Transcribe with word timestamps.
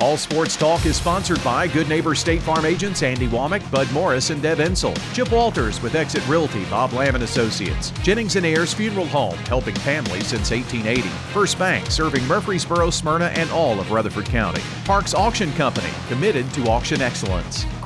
All 0.00 0.16
Sports 0.16 0.56
Talk 0.56 0.86
is 0.86 0.96
sponsored 0.96 1.44
by 1.44 1.68
Good 1.68 1.86
Neighbor 1.86 2.14
State 2.14 2.40
Farm 2.40 2.64
agents 2.64 3.02
Andy 3.02 3.28
Womack, 3.28 3.70
Bud 3.70 3.92
Morris, 3.92 4.30
and 4.30 4.40
Deb 4.40 4.56
Ensel. 4.56 4.96
Chip 5.14 5.30
Walters 5.30 5.82
with 5.82 5.94
Exit 5.94 6.26
Realty, 6.26 6.64
Bob 6.64 6.94
Lamb 6.94 7.16
and 7.16 7.24
Associates. 7.24 7.90
Jennings 8.02 8.34
and 8.36 8.46
Ayers 8.46 8.72
Funeral 8.72 9.04
Home, 9.08 9.36
helping 9.40 9.74
families 9.74 10.28
since 10.28 10.52
1880. 10.52 11.06
First 11.34 11.58
Bank, 11.58 11.90
serving 11.90 12.26
Murfreesboro, 12.26 12.88
Smyrna, 12.88 13.26
and 13.26 13.50
all 13.50 13.78
of 13.78 13.90
Rutherford 13.90 14.24
County. 14.24 14.62
Parks 14.86 15.12
Auction 15.12 15.52
Company, 15.52 15.90
committed 16.08 16.50
to 16.54 16.66
auction 16.70 17.02
excellence. 17.02 17.66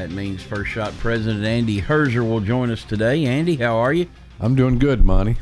That 0.00 0.12
means 0.12 0.42
First 0.42 0.70
Shot 0.70 0.96
President 0.96 1.44
Andy 1.44 1.82
Herzer 1.82 2.26
will 2.26 2.40
join 2.40 2.70
us 2.70 2.84
today. 2.84 3.26
Andy, 3.26 3.56
how 3.56 3.76
are 3.76 3.92
you? 3.92 4.06
I'm 4.40 4.54
doing 4.54 4.78
good, 4.78 5.04
Monty. 5.04 5.36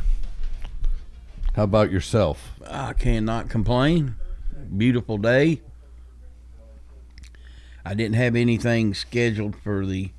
How 1.54 1.62
about 1.62 1.92
yourself? 1.92 2.54
I 2.68 2.92
cannot 2.92 3.48
complain. 3.48 4.16
Beautiful 4.76 5.16
day. 5.16 5.60
I 7.84 7.94
didn't 7.94 8.16
have 8.16 8.34
anything 8.34 8.94
scheduled 8.94 9.54
for 9.54 9.86
the 9.86 10.10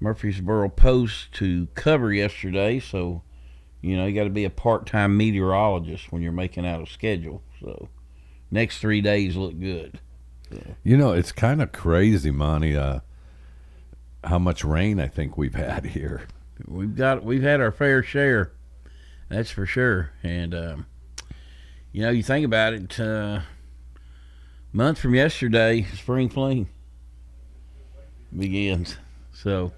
Murfreesboro 0.00 0.68
Post 0.68 1.32
to 1.36 1.66
cover 1.74 2.12
yesterday, 2.12 2.78
so 2.78 3.22
you 3.80 3.96
know 3.96 4.04
you 4.04 4.14
got 4.14 4.24
to 4.24 4.28
be 4.28 4.44
a 4.44 4.50
part-time 4.50 5.16
meteorologist 5.16 6.12
when 6.12 6.20
you're 6.20 6.30
making 6.30 6.66
out 6.66 6.82
a 6.82 6.86
schedule. 6.86 7.42
So 7.58 7.88
next 8.50 8.80
three 8.80 9.00
days 9.00 9.34
look 9.34 9.58
good. 9.58 9.98
You 10.84 10.98
know, 10.98 11.12
it's 11.12 11.32
kind 11.32 11.62
of 11.62 11.72
crazy, 11.72 12.30
Monty. 12.30 12.76
Uh, 12.76 13.00
how 14.24 14.38
much 14.38 14.64
rain 14.64 15.00
I 15.00 15.08
think 15.08 15.36
we've 15.36 15.54
had 15.54 15.86
here. 15.86 16.22
We've 16.66 16.94
got 16.94 17.24
we've 17.24 17.42
had 17.42 17.60
our 17.60 17.72
fair 17.72 18.02
share, 18.02 18.52
that's 19.28 19.50
for 19.50 19.66
sure. 19.66 20.10
And 20.22 20.54
um, 20.54 20.86
you 21.92 22.02
know, 22.02 22.10
you 22.10 22.22
think 22.22 22.46
about 22.46 22.72
it. 22.72 23.00
Uh, 23.00 23.40
month 24.72 24.98
from 24.98 25.14
yesterday, 25.14 25.86
spring 25.94 26.28
fling 26.28 26.68
begins. 28.36 28.96
So 29.32 29.72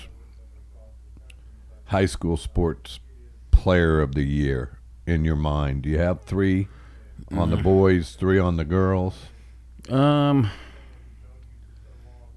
high 1.86 2.06
school 2.06 2.36
sports 2.36 3.00
player 3.50 4.00
of 4.00 4.14
the 4.14 4.24
year 4.24 4.78
in 5.06 5.24
your 5.24 5.36
mind? 5.36 5.82
Do 5.82 5.88
you 5.90 5.98
have 5.98 6.22
three 6.22 6.68
on 7.32 7.50
the 7.50 7.56
boys, 7.56 8.14
three 8.14 8.38
on 8.38 8.56
the 8.56 8.64
girls? 8.64 9.26
um, 9.88 10.50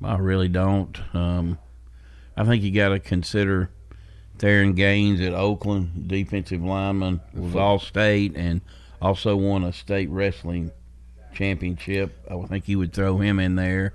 I 0.04 0.18
really 0.18 0.50
don't. 0.50 1.00
Um, 1.16 1.58
I 2.36 2.44
think 2.44 2.64
you 2.64 2.72
got 2.72 2.90
to 2.90 3.00
consider 3.00 3.70
Theron 4.38 4.74
Gaines 4.74 5.22
at 5.22 5.34
Oakland, 5.34 6.08
defensive 6.08 6.62
lineman, 6.62 7.22
was 7.34 7.56
all 7.56 7.80
state 7.80 8.34
and 8.36 8.62
also 9.02 9.36
won 9.36 9.64
a 9.64 9.72
state 9.72 10.10
wrestling 10.10 10.72
championship. 11.34 12.26
I 12.30 12.36
would 12.36 12.50
think 12.50 12.68
you 12.68 12.80
would 12.80 12.94
throw 12.94 13.18
him 13.18 13.40
in 13.40 13.56
there. 13.56 13.94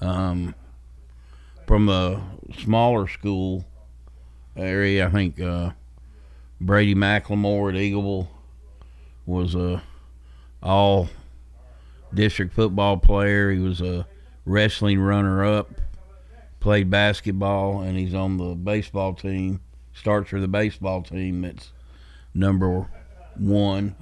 Um, 0.00 0.54
from 1.66 1.88
a 1.88 2.22
smaller 2.58 3.08
school 3.08 3.64
area, 4.56 5.06
I 5.06 5.10
think 5.10 5.40
uh, 5.40 5.70
Brady 6.60 6.94
McLemore 6.94 7.70
at 7.70 7.76
Eagleville 7.76 8.28
was 9.26 9.54
a 9.54 9.82
all 10.62 11.08
district 12.12 12.54
football 12.54 12.96
player. 12.96 13.50
He 13.50 13.58
was 13.58 13.80
a 13.80 14.06
wrestling 14.44 15.00
runner 15.00 15.44
up, 15.44 15.70
played 16.60 16.90
basketball, 16.90 17.82
and 17.82 17.98
he's 17.98 18.14
on 18.14 18.38
the 18.38 18.54
baseball 18.54 19.14
team. 19.14 19.60
Starts 19.92 20.30
for 20.30 20.40
the 20.40 20.48
baseball 20.48 21.02
team 21.02 21.42
that's 21.42 21.72
number 22.34 22.88
one 23.36 23.94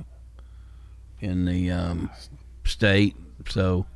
in 1.21 1.47
the 1.47 1.71
um, 1.71 2.11
state. 2.67 3.17
So 3.49 3.87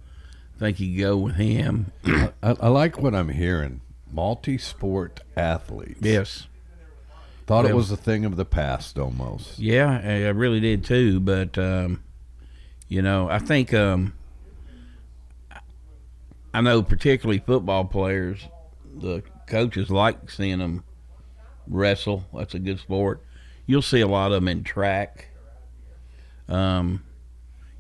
I 0.57 0.59
think 0.59 0.81
you 0.81 1.01
go 1.01 1.17
with 1.17 1.37
him. 1.37 1.93
I, 2.05 2.33
I 2.43 2.69
like 2.69 2.99
what 2.99 3.15
I'm 3.15 3.29
hearing. 3.29 3.81
Multi-sport 4.13 5.21
athletes. 5.37 6.01
yes. 6.03 6.47
Thought 7.47 7.67
it 7.67 7.75
was 7.75 7.91
a 7.91 7.97
thing 7.97 8.25
of 8.25 8.37
the 8.37 8.45
past 8.45 8.97
almost. 8.97 9.59
Yeah, 9.59 10.01
I 10.05 10.27
I 10.27 10.29
really 10.29 10.61
did 10.61 10.85
too. 10.85 11.19
But 11.19 11.59
um, 11.59 12.01
you 12.89 13.03
know, 13.03 13.29
I 13.29 13.41
think 13.41 13.75
um, 13.75 14.15
I 16.55 16.61
know 16.61 16.81
particularly 16.83 17.41
football 17.41 17.85
players, 17.87 18.47
the 18.95 19.25
coaches 19.49 19.91
like 19.91 20.31
seeing 20.31 20.59
them 20.61 20.85
wrestle. 21.67 22.25
That's 22.33 22.55
a 22.55 22.61
good 22.61 22.79
sport. 22.79 23.21
You'll 23.67 23.83
see 23.83 24.01
a 24.01 24.07
lot 24.07 24.33
of 24.33 24.43
them 24.43 24.47
in 24.49 24.63
track. 24.63 25.29
Um, 26.49 27.03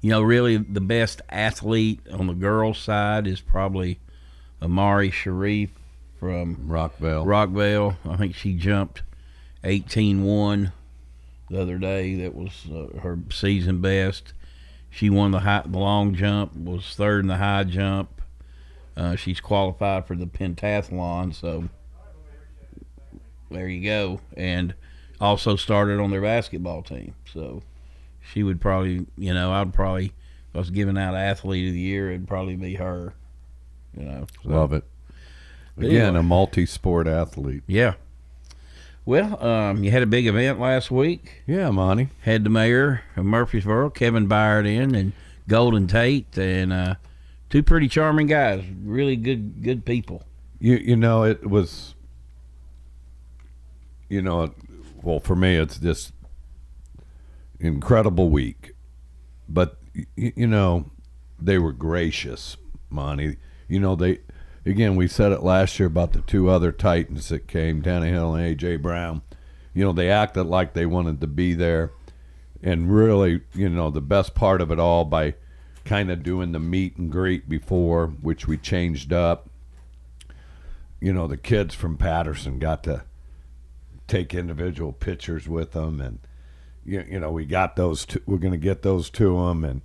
you 0.00 0.10
know, 0.10 0.22
really 0.22 0.56
the 0.56 0.80
best 0.80 1.20
athlete 1.28 2.00
on 2.12 2.26
the 2.26 2.34
girls' 2.34 2.78
side 2.78 3.26
is 3.26 3.40
probably 3.40 3.98
Amari 4.62 5.10
Sharif 5.10 5.70
from 6.18 6.56
Rockvale. 6.68 7.24
Rockvale. 7.24 7.96
I 8.08 8.16
think 8.16 8.34
she 8.34 8.54
jumped 8.54 9.02
18-1 9.64 10.72
the 11.50 11.60
other 11.60 11.78
day. 11.78 12.14
That 12.16 12.34
was 12.34 12.66
uh, 12.72 12.98
her 13.00 13.18
season 13.30 13.80
best. 13.80 14.32
She 14.88 15.10
won 15.10 15.30
the 15.30 15.40
high, 15.40 15.62
the 15.64 15.78
long 15.78 16.14
jump, 16.14 16.56
was 16.56 16.94
third 16.94 17.20
in 17.20 17.28
the 17.28 17.36
high 17.36 17.64
jump. 17.64 18.22
Uh, 18.96 19.16
she's 19.16 19.40
qualified 19.40 20.06
for 20.06 20.16
the 20.16 20.26
pentathlon, 20.26 21.34
so 21.34 21.68
there 23.50 23.68
you 23.68 23.82
go. 23.84 24.20
And 24.36 24.74
also 25.20 25.56
started 25.56 26.00
on 26.00 26.10
their 26.10 26.20
basketball 26.20 26.82
team. 26.82 27.14
So 27.32 27.62
she 28.32 28.42
would 28.42 28.60
probably, 28.60 29.06
you 29.16 29.34
know, 29.34 29.52
I'd 29.52 29.72
probably, 29.74 30.06
if 30.06 30.54
I 30.56 30.58
was 30.58 30.70
giving 30.70 30.96
out 30.98 31.14
athlete 31.14 31.68
of 31.68 31.74
the 31.74 31.80
year, 31.80 32.10
it'd 32.10 32.28
probably 32.28 32.56
be 32.56 32.74
her. 32.76 33.14
You 33.96 34.04
know, 34.04 34.26
so- 34.42 34.48
Love 34.50 34.72
it. 34.72 34.84
Again, 35.76 35.92
anyway. 36.08 36.18
a 36.20 36.22
multi-sport 36.22 37.06
athlete. 37.06 37.62
Yeah. 37.66 37.94
Well, 39.06 39.42
um, 39.42 39.82
you 39.82 39.90
had 39.90 40.02
a 40.02 40.06
big 40.06 40.26
event 40.26 40.60
last 40.60 40.90
week. 40.90 41.42
Yeah, 41.46 41.70
Monty. 41.70 42.08
Had 42.22 42.44
the 42.44 42.50
mayor 42.50 43.02
of 43.16 43.24
Murfreesboro, 43.24 43.88
Kevin 43.90 44.28
Byard, 44.28 44.66
in, 44.66 44.94
and 44.94 45.12
Golden 45.48 45.86
Tate, 45.86 46.36
and 46.36 46.72
uh, 46.72 46.94
two 47.48 47.62
pretty 47.62 47.88
charming 47.88 48.26
guys. 48.26 48.62
Really 48.84 49.16
good, 49.16 49.62
good 49.62 49.84
people. 49.86 50.22
You 50.60 50.76
you 50.76 50.96
know 50.96 51.24
it 51.24 51.48
was. 51.48 51.94
You 54.08 54.20
know, 54.22 54.52
well 55.02 55.20
for 55.20 55.36
me 55.36 55.56
it's 55.56 55.78
just 55.78 56.12
incredible 57.60 58.30
week, 58.30 58.72
but 59.48 59.78
you 60.16 60.46
know 60.46 60.90
they 61.38 61.58
were 61.58 61.72
gracious, 61.72 62.56
Monty. 62.88 63.36
You 63.68 63.80
know 63.80 63.94
they. 63.94 64.20
Again, 64.66 64.94
we 64.94 65.08
said 65.08 65.32
it 65.32 65.42
last 65.42 65.78
year 65.78 65.86
about 65.86 66.12
the 66.12 66.20
two 66.20 66.50
other 66.50 66.70
Titans 66.70 67.30
that 67.30 67.48
came, 67.48 67.82
Tannehill 67.82 68.38
and 68.38 68.58
AJ 68.58 68.82
Brown. 68.82 69.22
You 69.72 69.84
know, 69.84 69.92
they 69.92 70.10
acted 70.10 70.44
like 70.44 70.74
they 70.74 70.84
wanted 70.84 71.20
to 71.22 71.26
be 71.26 71.54
there, 71.54 71.92
and 72.62 72.94
really, 72.94 73.40
you 73.54 73.70
know, 73.70 73.90
the 73.90 74.02
best 74.02 74.34
part 74.34 74.60
of 74.60 74.70
it 74.70 74.78
all 74.78 75.04
by 75.04 75.34
kind 75.84 76.10
of 76.10 76.22
doing 76.22 76.52
the 76.52 76.58
meet 76.58 76.96
and 76.96 77.10
greet 77.10 77.48
before, 77.48 78.08
which 78.08 78.46
we 78.46 78.58
changed 78.58 79.12
up. 79.12 79.48
You 81.00 81.14
know, 81.14 81.26
the 81.26 81.38
kids 81.38 81.74
from 81.74 81.96
Patterson 81.96 82.58
got 82.58 82.82
to 82.84 83.04
take 84.06 84.34
individual 84.34 84.92
pictures 84.92 85.48
with 85.48 85.72
them, 85.72 86.00
and 86.00 86.18
you, 86.84 87.04
you 87.08 87.20
know 87.20 87.30
we 87.30 87.44
got 87.44 87.76
those. 87.76 88.04
To, 88.06 88.22
we're 88.26 88.38
going 88.38 88.52
to 88.52 88.58
get 88.58 88.82
those 88.82 89.10
to 89.10 89.46
them, 89.46 89.64
and 89.64 89.82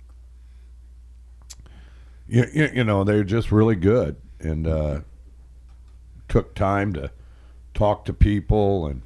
you, 2.28 2.46
you, 2.52 2.70
you 2.74 2.84
know 2.84 3.04
they're 3.04 3.24
just 3.24 3.52
really 3.52 3.76
good, 3.76 4.16
and 4.40 4.66
uh, 4.66 5.00
took 6.28 6.54
time 6.54 6.92
to 6.94 7.10
talk 7.74 8.04
to 8.06 8.12
people 8.12 8.86
and. 8.86 9.02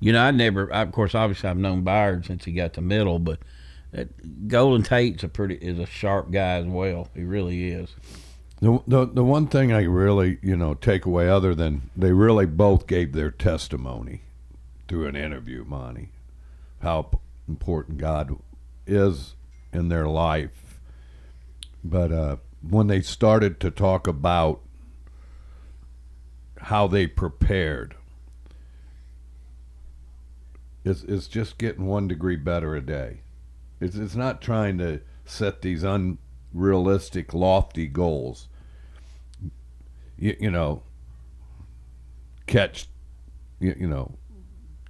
You 0.00 0.12
know, 0.12 0.20
I 0.20 0.32
never. 0.32 0.72
I, 0.74 0.82
of 0.82 0.90
course, 0.90 1.14
obviously, 1.14 1.48
I've 1.48 1.56
known 1.56 1.84
Byard 1.84 2.26
since 2.26 2.44
he 2.44 2.50
got 2.50 2.72
to 2.72 2.80
middle, 2.80 3.20
but 3.20 3.38
that 3.92 4.48
Golden 4.48 4.82
Tate's 4.82 5.22
a 5.22 5.28
pretty 5.28 5.54
is 5.54 5.78
a 5.78 5.86
sharp 5.86 6.32
guy 6.32 6.56
as 6.56 6.66
well. 6.66 7.08
He 7.14 7.22
really 7.22 7.70
is. 7.70 7.94
The, 8.60 8.82
the 8.86 9.06
the 9.06 9.24
one 9.24 9.46
thing 9.46 9.72
I 9.72 9.82
really 9.82 10.38
you 10.42 10.56
know 10.56 10.74
take 10.74 11.04
away 11.04 11.28
other 11.28 11.54
than 11.54 11.90
they 11.96 12.12
really 12.12 12.46
both 12.46 12.86
gave 12.86 13.12
their 13.12 13.30
testimony 13.30 14.22
through 14.92 15.06
an 15.06 15.16
interview, 15.16 15.64
Monty, 15.64 16.10
how 16.82 17.08
important 17.48 17.96
God 17.96 18.36
is 18.86 19.36
in 19.72 19.88
their 19.88 20.06
life. 20.06 20.78
But 21.82 22.12
uh, 22.12 22.36
when 22.60 22.88
they 22.88 23.00
started 23.00 23.58
to 23.60 23.70
talk 23.70 24.06
about 24.06 24.60
how 26.58 26.86
they 26.88 27.06
prepared, 27.06 27.94
it's 30.84 31.04
it's 31.04 31.26
just 31.26 31.56
getting 31.56 31.86
one 31.86 32.06
degree 32.06 32.36
better 32.36 32.76
a 32.76 32.82
day. 32.82 33.22
It's 33.80 33.96
it's 33.96 34.14
not 34.14 34.42
trying 34.42 34.76
to 34.76 35.00
set 35.24 35.62
these 35.62 35.84
unrealistic, 35.84 37.32
lofty 37.32 37.86
goals. 37.86 38.48
You, 40.18 40.36
you 40.38 40.50
know, 40.50 40.82
catch, 42.46 42.88
you, 43.58 43.74
you 43.80 43.86
know, 43.86 44.18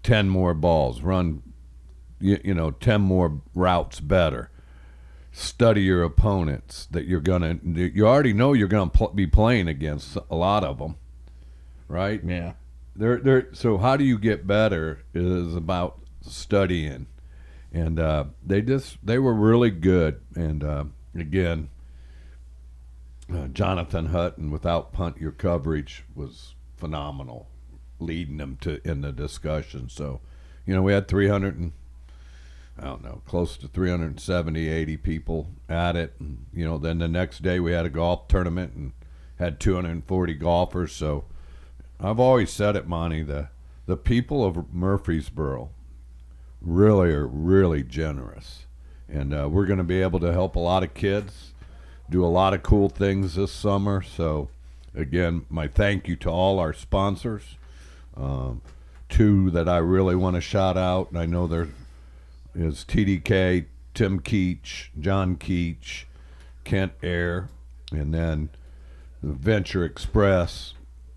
ten 0.02 0.28
more 0.28 0.54
balls, 0.54 1.02
run, 1.02 1.42
you, 2.20 2.40
you 2.44 2.54
know, 2.54 2.70
ten 2.70 3.00
more 3.00 3.40
routes 3.54 4.00
better. 4.00 4.50
Study 5.32 5.82
your 5.82 6.02
opponents 6.02 6.86
that 6.90 7.06
you're 7.06 7.20
gonna. 7.20 7.58
You 7.62 8.06
already 8.06 8.32
know 8.32 8.52
you're 8.52 8.68
gonna 8.68 8.90
pl- 8.90 9.12
be 9.14 9.26
playing 9.26 9.68
against 9.68 10.18
a 10.30 10.36
lot 10.36 10.62
of 10.64 10.78
them, 10.78 10.96
right? 11.88 12.22
Yeah. 12.22 12.52
They're, 12.94 13.16
they're, 13.16 13.54
so 13.54 13.78
how 13.78 13.96
do 13.96 14.04
you 14.04 14.18
get 14.18 14.46
better 14.46 15.02
is 15.14 15.56
about 15.56 15.98
studying 16.20 17.06
and 17.72 17.98
uh, 17.98 18.24
they 18.44 18.60
just 18.60 18.98
they 19.04 19.18
were 19.18 19.34
really 19.34 19.70
good 19.70 20.20
and 20.34 20.62
uh, 20.62 20.84
again 21.14 21.70
uh, 23.32 23.46
jonathan 23.48 24.06
hutton 24.06 24.50
without 24.50 24.92
punt 24.92 25.16
your 25.18 25.32
coverage 25.32 26.04
was 26.14 26.54
phenomenal 26.76 27.48
leading 28.02 28.36
them 28.36 28.58
to 28.60 28.80
in 28.88 29.00
the 29.00 29.12
discussion 29.12 29.88
so 29.88 30.20
you 30.66 30.74
know 30.74 30.82
we 30.82 30.92
had 30.92 31.08
300 31.08 31.58
and 31.58 31.72
i 32.78 32.84
don't 32.84 33.02
know 33.02 33.22
close 33.26 33.56
to 33.56 33.68
370 33.68 34.68
80 34.68 34.96
people 34.98 35.48
at 35.68 35.96
it 35.96 36.14
and 36.18 36.46
you 36.52 36.64
know 36.64 36.78
then 36.78 36.98
the 36.98 37.08
next 37.08 37.42
day 37.42 37.60
we 37.60 37.72
had 37.72 37.86
a 37.86 37.90
golf 37.90 38.28
tournament 38.28 38.74
and 38.74 38.92
had 39.38 39.58
240 39.58 40.34
golfers 40.34 40.92
so 40.92 41.24
I've 42.04 42.18
always 42.18 42.50
said 42.50 42.74
it, 42.74 42.88
Monty. 42.88 43.22
The 43.22 43.48
the 43.86 43.96
people 43.96 44.44
of 44.44 44.74
Murfreesboro 44.74 45.70
really 46.60 47.12
are 47.12 47.26
really 47.26 47.84
generous, 47.84 48.66
and 49.08 49.32
uh, 49.32 49.48
we're 49.48 49.66
going 49.66 49.78
to 49.78 49.84
be 49.84 50.02
able 50.02 50.18
to 50.20 50.32
help 50.32 50.56
a 50.56 50.60
lot 50.60 50.82
of 50.82 50.94
kids, 50.94 51.52
do 52.10 52.24
a 52.24 52.26
lot 52.26 52.54
of 52.54 52.64
cool 52.64 52.88
things 52.88 53.36
this 53.36 53.52
summer. 53.52 54.02
So, 54.02 54.48
again, 54.94 55.46
my 55.48 55.68
thank 55.68 56.08
you 56.08 56.16
to 56.16 56.30
all 56.30 56.58
our 56.58 56.72
sponsors. 56.72 57.56
Um, 58.16 58.62
two 59.08 59.50
that 59.50 59.68
I 59.68 59.78
really 59.78 60.16
want 60.16 60.36
to 60.36 60.40
shout 60.40 60.76
out, 60.76 61.10
and 61.10 61.18
I 61.18 61.26
know 61.26 61.46
there 61.46 61.68
is 62.54 62.84
TDK, 62.84 63.66
Tim 63.94 64.20
Keach, 64.20 64.88
John 64.98 65.36
Keach, 65.36 66.04
Ken 66.64 66.90
Ayer, 67.02 67.48
and 67.90 68.14
then 68.14 68.50
Venture 69.22 69.84
Express 69.84 70.74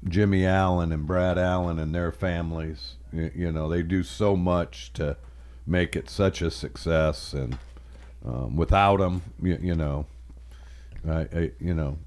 Jimmy 0.08 0.46
Allen 0.46 0.92
and 0.92 1.08
Brad 1.08 1.38
Allen 1.38 1.80
and 1.80 1.94
their 1.94 2.12
families. 2.12 2.96
You, 3.12 3.52
know, 3.52 3.70
they 3.70 3.82
do 3.82 4.04
so 4.04 4.36
much 4.36 4.92
to 4.94 5.18
make 5.66 5.96
it 5.96 6.10
such 6.10 6.42
a 6.42 6.52
success, 6.52 7.34
and 7.34 7.58
um, 8.26 8.56
without 8.56 8.98
them, 8.98 9.22
you, 9.42 9.58
you 9.62 9.76
know, 9.76 10.06
I, 11.08 11.22
I, 11.22 11.52
you 11.60 11.74
know, 11.74 11.98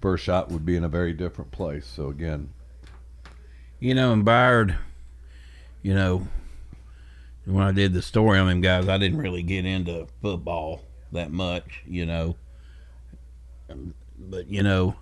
first 0.00 0.24
shot 0.24 0.50
would 0.50 0.66
be 0.66 0.76
in 0.76 0.84
a 0.84 0.88
very 0.88 1.12
different 1.12 1.52
place. 1.52 1.86
So 1.86 2.08
again, 2.08 2.50
you 3.82 3.94
know, 3.94 4.12
and 4.12 4.24
Byard, 4.24 4.76
you 5.82 5.92
know, 5.92 6.28
when 7.44 7.64
I 7.64 7.72
did 7.72 7.92
the 7.92 8.00
story 8.00 8.38
on 8.38 8.46
them 8.46 8.60
guys, 8.60 8.88
I 8.88 8.96
didn't 8.96 9.18
really 9.18 9.42
get 9.42 9.66
into 9.66 10.06
football 10.20 10.82
that 11.10 11.32
much, 11.32 11.82
you 11.84 12.06
know, 12.06 12.36
but 14.16 14.46
you 14.46 14.62
know 14.62 14.94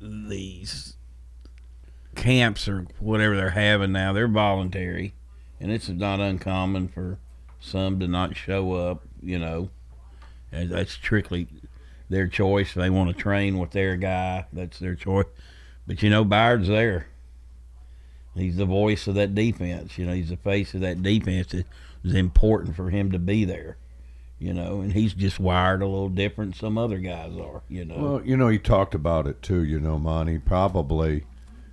these 0.00 0.96
camps 2.14 2.66
or 2.66 2.86
whatever 2.98 3.36
they're 3.36 3.50
having 3.50 3.92
now, 3.92 4.14
they're 4.14 4.26
voluntary, 4.26 5.12
and 5.60 5.70
it's 5.70 5.90
not 5.90 6.18
uncommon 6.18 6.88
for 6.88 7.18
some 7.60 8.00
to 8.00 8.08
not 8.08 8.34
show 8.34 8.72
up. 8.72 9.02
You 9.22 9.38
know, 9.38 9.68
that's 10.50 10.92
strictly 10.92 11.46
their 12.08 12.26
choice. 12.26 12.72
They 12.72 12.88
want 12.88 13.14
to 13.14 13.22
train 13.22 13.58
with 13.58 13.72
their 13.72 13.96
guy, 13.96 14.46
that's 14.50 14.78
their 14.78 14.94
choice. 14.94 15.26
But 15.86 16.02
you 16.02 16.10
know, 16.10 16.24
Byard's 16.24 16.68
there. 16.68 17.06
He's 18.34 18.56
the 18.56 18.66
voice 18.66 19.06
of 19.06 19.14
that 19.14 19.34
defense. 19.34 19.96
You 19.96 20.06
know, 20.06 20.12
he's 20.12 20.28
the 20.28 20.36
face 20.36 20.74
of 20.74 20.80
that 20.82 21.02
defense. 21.02 21.54
It 21.54 21.66
was 22.02 22.14
important 22.14 22.76
for 22.76 22.90
him 22.90 23.12
to 23.12 23.18
be 23.18 23.44
there 23.44 23.78
you 24.38 24.52
know, 24.52 24.80
and 24.80 24.92
he's 24.92 25.14
just 25.14 25.40
wired 25.40 25.82
a 25.82 25.86
little 25.86 26.08
different 26.08 26.52
than 26.52 26.60
some 26.60 26.78
other 26.78 26.98
guys 26.98 27.32
are, 27.36 27.62
you 27.68 27.84
know. 27.84 27.96
Well, 27.96 28.22
you 28.24 28.36
know, 28.36 28.48
he 28.48 28.58
talked 28.58 28.94
about 28.94 29.26
it 29.26 29.40
too, 29.40 29.64
you 29.64 29.80
know, 29.80 29.98
Monty. 29.98 30.38
Probably, 30.38 31.24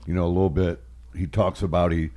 you 0.06 0.14
know, 0.14 0.26
a 0.26 0.28
little 0.28 0.50
bit. 0.50 0.82
He 1.16 1.28
talks 1.28 1.62
about 1.62 1.92
he 1.92 2.12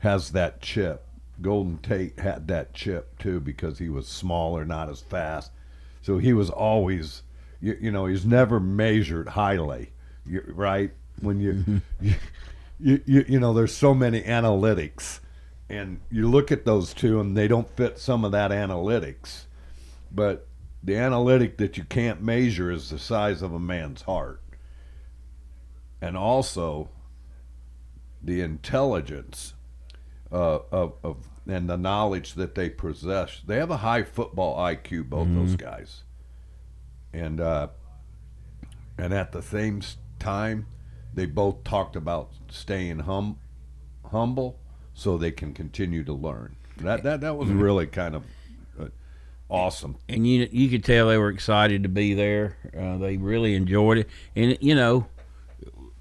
has 0.00 0.32
that 0.32 0.60
chip. 0.60 1.06
Golden 1.40 1.78
Tate 1.78 2.18
had 2.18 2.48
that 2.48 2.74
chip 2.74 3.18
too 3.18 3.40
because 3.40 3.78
he 3.78 3.88
was 3.88 4.08
smaller, 4.08 4.64
not 4.64 4.88
as 4.88 5.00
fast. 5.00 5.52
So 6.02 6.18
he 6.18 6.32
was 6.32 6.50
always, 6.50 7.22
you, 7.60 7.76
you 7.80 7.90
know, 7.92 8.06
he's 8.06 8.26
never 8.26 8.58
measured 8.58 9.28
highly, 9.28 9.92
right? 10.26 10.90
When 11.22 11.40
you, 11.40 11.64
you, 12.00 12.14
you, 12.80 13.00
you, 13.06 13.24
you 13.28 13.40
know, 13.40 13.54
there's 13.54 13.74
so 13.74 13.94
many 13.94 14.22
analytics, 14.22 15.20
and 15.68 16.00
you 16.10 16.28
look 16.28 16.52
at 16.52 16.64
those 16.64 16.92
two, 16.92 17.20
and 17.20 17.36
they 17.36 17.48
don't 17.48 17.70
fit 17.76 17.98
some 17.98 18.24
of 18.24 18.32
that 18.32 18.50
analytics 18.50 19.46
but 20.14 20.46
the 20.82 20.96
analytic 20.96 21.56
that 21.58 21.76
you 21.76 21.84
can't 21.84 22.22
measure 22.22 22.70
is 22.70 22.90
the 22.90 22.98
size 22.98 23.42
of 23.42 23.52
a 23.52 23.58
man's 23.58 24.02
heart. 24.02 24.40
And 26.00 26.16
also 26.16 26.90
the 28.22 28.40
intelligence 28.40 29.54
uh, 30.30 30.60
of, 30.70 30.94
of 31.02 31.16
and 31.46 31.68
the 31.68 31.76
knowledge 31.76 32.34
that 32.34 32.54
they 32.54 32.70
possess. 32.70 33.40
They 33.44 33.56
have 33.56 33.70
a 33.70 33.78
high 33.78 34.04
football 34.04 34.56
IQ, 34.58 35.08
both 35.08 35.26
mm-hmm. 35.26 35.38
those 35.38 35.56
guys. 35.56 36.02
And 37.12 37.40
uh, 37.40 37.68
and 38.96 39.12
at 39.12 39.32
the 39.32 39.42
same 39.42 39.82
time, 40.18 40.66
they 41.14 41.26
both 41.26 41.64
talked 41.64 41.96
about 41.96 42.30
staying 42.50 43.00
hum, 43.00 43.38
humble 44.10 44.58
so 44.94 45.16
they 45.16 45.30
can 45.30 45.54
continue 45.54 46.04
to 46.04 46.12
learn. 46.12 46.56
That 46.78 47.02
that 47.02 47.20
that 47.20 47.36
was 47.36 47.48
mm-hmm. 47.48 47.60
really 47.60 47.86
kind 47.86 48.14
of 48.14 48.24
awesome. 49.52 49.96
And 50.08 50.26
you 50.26 50.48
you 50.50 50.68
could 50.68 50.82
tell 50.82 51.08
they 51.08 51.18
were 51.18 51.28
excited 51.28 51.84
to 51.84 51.88
be 51.88 52.14
there. 52.14 52.56
Uh, 52.76 52.96
they 52.96 53.18
really 53.18 53.54
enjoyed 53.54 53.98
it, 53.98 54.08
and 54.34 54.56
you 54.60 54.74
know, 54.74 55.06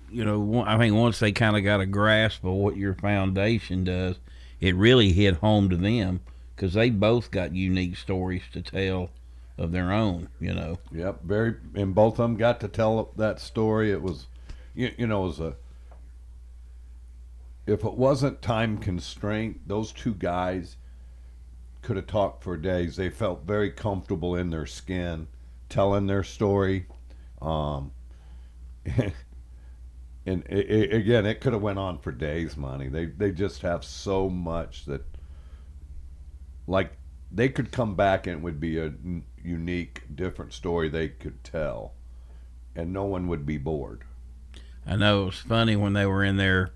you 0.09 0.25
know, 0.25 0.63
I 0.65 0.77
think 0.77 0.95
once 0.95 1.19
they 1.19 1.31
kind 1.31 1.55
of 1.55 1.63
got 1.63 1.81
a 1.81 1.85
grasp 1.85 2.43
of 2.43 2.53
what 2.53 2.77
your 2.77 2.95
foundation 2.95 3.83
does, 3.83 4.15
it 4.59 4.75
really 4.75 5.11
hit 5.11 5.35
home 5.35 5.69
to 5.69 5.77
them 5.77 6.21
because 6.55 6.73
they 6.73 6.89
both 6.89 7.29
got 7.29 7.53
unique 7.53 7.97
stories 7.97 8.43
to 8.53 8.61
tell 8.61 9.09
of 9.57 9.71
their 9.71 9.91
own. 9.91 10.29
You 10.39 10.53
know. 10.53 10.79
Yep, 10.91 11.23
very, 11.23 11.55
and 11.75 11.93
both 11.93 12.13
of 12.13 12.29
them 12.29 12.37
got 12.37 12.61
to 12.61 12.67
tell 12.67 13.11
that 13.17 13.39
story. 13.39 13.91
It 13.91 14.01
was, 14.01 14.27
you, 14.73 14.91
you 14.97 15.07
know, 15.07 15.21
was 15.21 15.39
a. 15.39 15.55
If 17.67 17.83
it 17.83 17.93
wasn't 17.93 18.41
time 18.41 18.77
constraint, 18.77 19.67
those 19.67 19.91
two 19.91 20.13
guys 20.15 20.77
could 21.81 21.95
have 21.95 22.07
talked 22.07 22.43
for 22.43 22.57
days. 22.57 22.95
They 22.95 23.09
felt 23.09 23.45
very 23.45 23.71
comfortable 23.71 24.35
in 24.35 24.49
their 24.49 24.65
skin, 24.65 25.27
telling 25.69 26.07
their 26.07 26.23
story. 26.23 26.87
Um, 27.41 27.91
and 28.85 29.13
it, 30.25 30.43
it, 30.49 30.93
again, 30.93 31.25
it 31.25 31.41
could 31.41 31.53
have 31.53 31.61
went 31.61 31.79
on 31.79 31.99
for 31.99 32.11
days, 32.11 32.57
Monty. 32.57 32.87
They 32.87 33.05
they 33.05 33.31
just 33.31 33.61
have 33.61 33.83
so 33.83 34.29
much 34.29 34.85
that, 34.85 35.05
like, 36.67 36.93
they 37.31 37.49
could 37.49 37.71
come 37.71 37.95
back 37.95 38.27
and 38.27 38.37
it 38.37 38.43
would 38.43 38.59
be 38.59 38.77
a 38.77 38.93
unique, 39.43 40.03
different 40.15 40.53
story 40.53 40.89
they 40.89 41.09
could 41.09 41.43
tell, 41.43 41.93
and 42.75 42.91
no 42.91 43.05
one 43.05 43.27
would 43.27 43.45
be 43.45 43.57
bored. 43.57 44.03
I 44.85 44.95
know 44.95 45.23
it 45.23 45.25
was 45.25 45.39
funny 45.39 45.75
when 45.75 45.93
they 45.93 46.05
were 46.05 46.23
in 46.23 46.37
there 46.37 46.73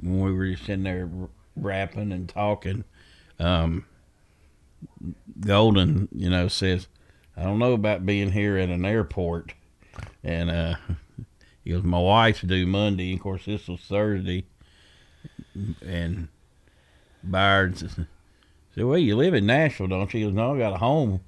when 0.00 0.20
we 0.20 0.32
were 0.32 0.48
just 0.48 0.68
in 0.68 0.82
there 0.82 1.08
rapping 1.54 2.12
and 2.12 2.28
talking. 2.28 2.84
Um, 3.38 3.86
Golden, 5.40 6.08
you 6.12 6.30
know, 6.30 6.48
says, 6.48 6.88
"I 7.36 7.42
don't 7.42 7.58
know 7.58 7.72
about 7.72 8.06
being 8.06 8.32
here 8.32 8.56
at 8.56 8.68
an 8.68 8.84
airport," 8.84 9.54
and 10.22 10.50
uh, 10.50 10.76
he 11.64 11.70
goes, 11.70 11.82
"My 11.82 11.98
wife's 11.98 12.42
due 12.42 12.66
Monday. 12.66 13.14
Of 13.14 13.20
course, 13.20 13.44
this 13.44 13.68
was 13.68 13.80
Thursday." 13.80 14.46
And 15.84 16.28
Byard 17.26 17.78
said, 17.78 18.06
"Well, 18.76 18.98
you 18.98 19.16
live 19.16 19.34
in 19.34 19.46
Nashville, 19.46 19.88
don't 19.88 20.12
you?" 20.12 20.20
He 20.20 20.26
goes, 20.26 20.34
"No, 20.34 20.54
I 20.54 20.58
got 20.58 20.74
a 20.74 20.78
home. 20.78 21.20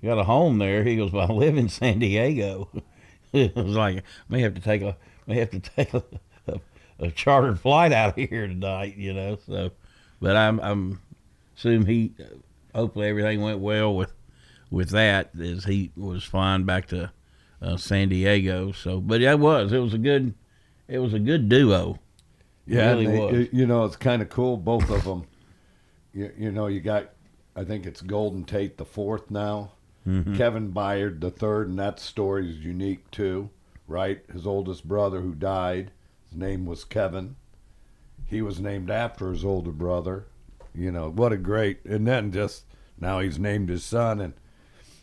You 0.00 0.08
got 0.08 0.18
a 0.18 0.24
home 0.24 0.58
there." 0.58 0.82
He 0.82 0.96
goes, 0.96 1.12
"Well, 1.12 1.30
I 1.30 1.34
live 1.34 1.56
in 1.56 1.68
San 1.68 1.98
Diego." 1.98 2.68
it 3.32 3.54
was 3.56 3.76
like, 3.76 3.98
I 3.98 4.02
may 4.28 4.42
have 4.42 4.54
to 4.54 4.60
take 4.60 4.82
a, 4.82 4.96
may 5.26 5.38
have 5.40 5.50
to 5.50 5.60
take 5.60 5.92
a, 5.94 6.02
a, 6.46 6.60
a 6.98 7.10
chartered 7.10 7.60
flight 7.60 7.92
out 7.92 8.10
of 8.10 8.28
here 8.28 8.46
tonight, 8.46 8.96
you 8.96 9.12
know. 9.12 9.38
So, 9.46 9.70
but 10.20 10.36
I'm, 10.36 10.60
I'm 10.60 11.00
assume 11.56 11.86
he, 11.86 12.12
hopefully 12.74 13.08
everything 13.08 13.40
went 13.40 13.58
well 13.60 13.94
with, 13.94 14.12
with 14.70 14.90
that 14.90 15.30
as 15.40 15.64
he 15.64 15.90
was 15.96 16.24
flying 16.24 16.64
back 16.64 16.86
to 16.88 17.10
uh, 17.60 17.76
San 17.76 18.08
Diego. 18.08 18.72
So, 18.72 19.00
but 19.00 19.20
it 19.20 19.38
was, 19.38 19.72
it 19.72 19.78
was 19.78 19.94
a 19.94 19.98
good, 19.98 20.34
it 20.88 20.98
was 20.98 21.14
a 21.14 21.18
good 21.18 21.48
duo. 21.48 21.98
It 22.66 22.74
Yeah, 22.74 22.90
really 22.90 23.06
they- 23.06 23.18
was. 23.18 23.32
you- 23.32 23.48
you 23.52 23.66
know, 23.66 23.84
it's 23.84 23.96
kind 23.96 24.22
of 24.22 24.28
cool. 24.28 24.56
Both 24.56 24.90
of 24.90 25.04
them. 25.04 25.24
You, 26.14 26.32
you 26.36 26.52
know, 26.52 26.66
you 26.66 26.80
got. 26.80 27.10
I 27.54 27.64
think 27.64 27.84
it's 27.86 28.00
Golden 28.00 28.44
Tate 28.44 28.76
the 28.78 28.84
fourth 28.84 29.30
now. 29.30 29.72
Mm-hmm. 30.06 30.36
Kevin 30.36 30.72
Byard 30.72 31.20
the 31.20 31.30
third, 31.30 31.68
and 31.68 31.78
that 31.78 32.00
story 32.00 32.50
is 32.50 32.58
unique 32.58 33.10
too, 33.10 33.50
right? 33.86 34.22
His 34.32 34.46
oldest 34.46 34.86
brother 34.86 35.20
who 35.20 35.34
died, 35.34 35.90
his 36.28 36.36
name 36.38 36.66
was 36.66 36.84
Kevin. 36.84 37.36
He 38.24 38.40
was 38.42 38.60
named 38.60 38.90
after 38.90 39.30
his 39.30 39.44
older 39.44 39.72
brother. 39.72 40.26
You 40.74 40.90
know 40.90 41.10
what 41.10 41.32
a 41.32 41.36
great, 41.36 41.84
and 41.84 42.06
then 42.06 42.32
just 42.32 42.64
now 42.98 43.20
he's 43.20 43.38
named 43.38 43.68
his 43.68 43.84
son, 43.84 44.20
and 44.20 44.32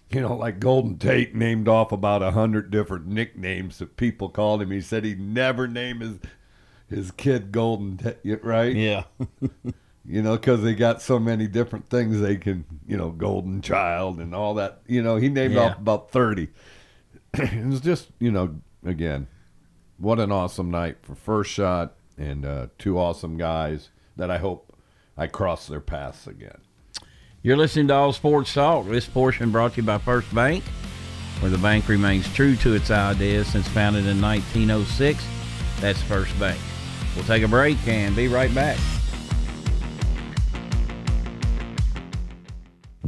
you 0.09 0.21
know, 0.21 0.35
like 0.35 0.59
Golden 0.59 0.97
Tate 0.97 1.35
named 1.35 1.67
off 1.67 1.91
about 1.91 2.23
a 2.23 2.31
hundred 2.31 2.71
different 2.71 3.05
nicknames 3.05 3.77
that 3.77 3.95
people 3.95 4.29
called 4.29 4.63
him. 4.63 4.71
He 4.71 4.81
said 4.81 5.03
he 5.05 5.13
never 5.13 5.67
named 5.67 6.01
his 6.01 6.15
his 6.89 7.11
kid 7.11 7.51
Golden 7.51 7.97
Tate, 7.97 8.43
right? 8.43 8.75
Yeah. 8.75 9.03
You 10.05 10.23
know, 10.23 10.37
because 10.37 10.63
they 10.63 10.73
got 10.73 11.03
so 11.03 11.19
many 11.19 11.45
different 11.45 11.87
things 11.87 12.19
they 12.19 12.35
can, 12.37 12.65
you 12.87 12.97
know, 12.97 13.11
Golden 13.11 13.61
Child 13.61 14.19
and 14.19 14.33
all 14.33 14.55
that. 14.55 14.79
You 14.87 15.03
know, 15.03 15.17
he 15.17 15.29
named 15.29 15.53
Yeah. 15.53 15.59
off 15.73 15.77
about 15.77 16.09
thirty. 16.09 16.47
it 17.35 17.67
was 17.67 17.79
just, 17.79 18.07
you 18.17 18.31
know, 18.31 18.55
again, 18.83 19.27
what 19.97 20.19
an 20.19 20.31
awesome 20.31 20.71
night 20.71 20.97
for 21.01 21.15
first 21.15 21.51
shot 21.51 21.95
and 22.17 22.45
uh, 22.45 22.67
two 22.77 22.97
awesome 22.97 23.37
guys 23.37 23.89
that 24.15 24.29
I 24.31 24.37
hope 24.37 24.73
I 25.17 25.27
cross 25.27 25.67
their 25.67 25.79
paths 25.79 26.27
again. 26.27 26.59
You're 27.41 27.57
listening 27.57 27.87
to 27.87 27.93
All 27.93 28.13
Sports 28.13 28.53
Talk. 28.53 28.87
This 28.87 29.07
portion 29.07 29.51
brought 29.51 29.73
to 29.73 29.81
you 29.81 29.87
by 29.87 29.97
First 29.97 30.33
Bank, 30.35 30.63
where 31.39 31.49
the 31.49 31.57
bank 31.57 31.87
remains 31.87 32.31
true 32.33 32.55
to 32.57 32.73
its 32.73 32.91
ideas 32.91 33.47
since 33.47 33.67
founded 33.69 34.05
in 34.05 34.21
1906. 34.21 35.23
That's 35.79 36.01
First 36.01 36.37
Bank. 36.39 36.59
We'll 37.15 37.25
take 37.25 37.43
a 37.43 37.47
break 37.47 37.77
and 37.87 38.15
be 38.15 38.27
right 38.27 38.53
back. 38.53 38.77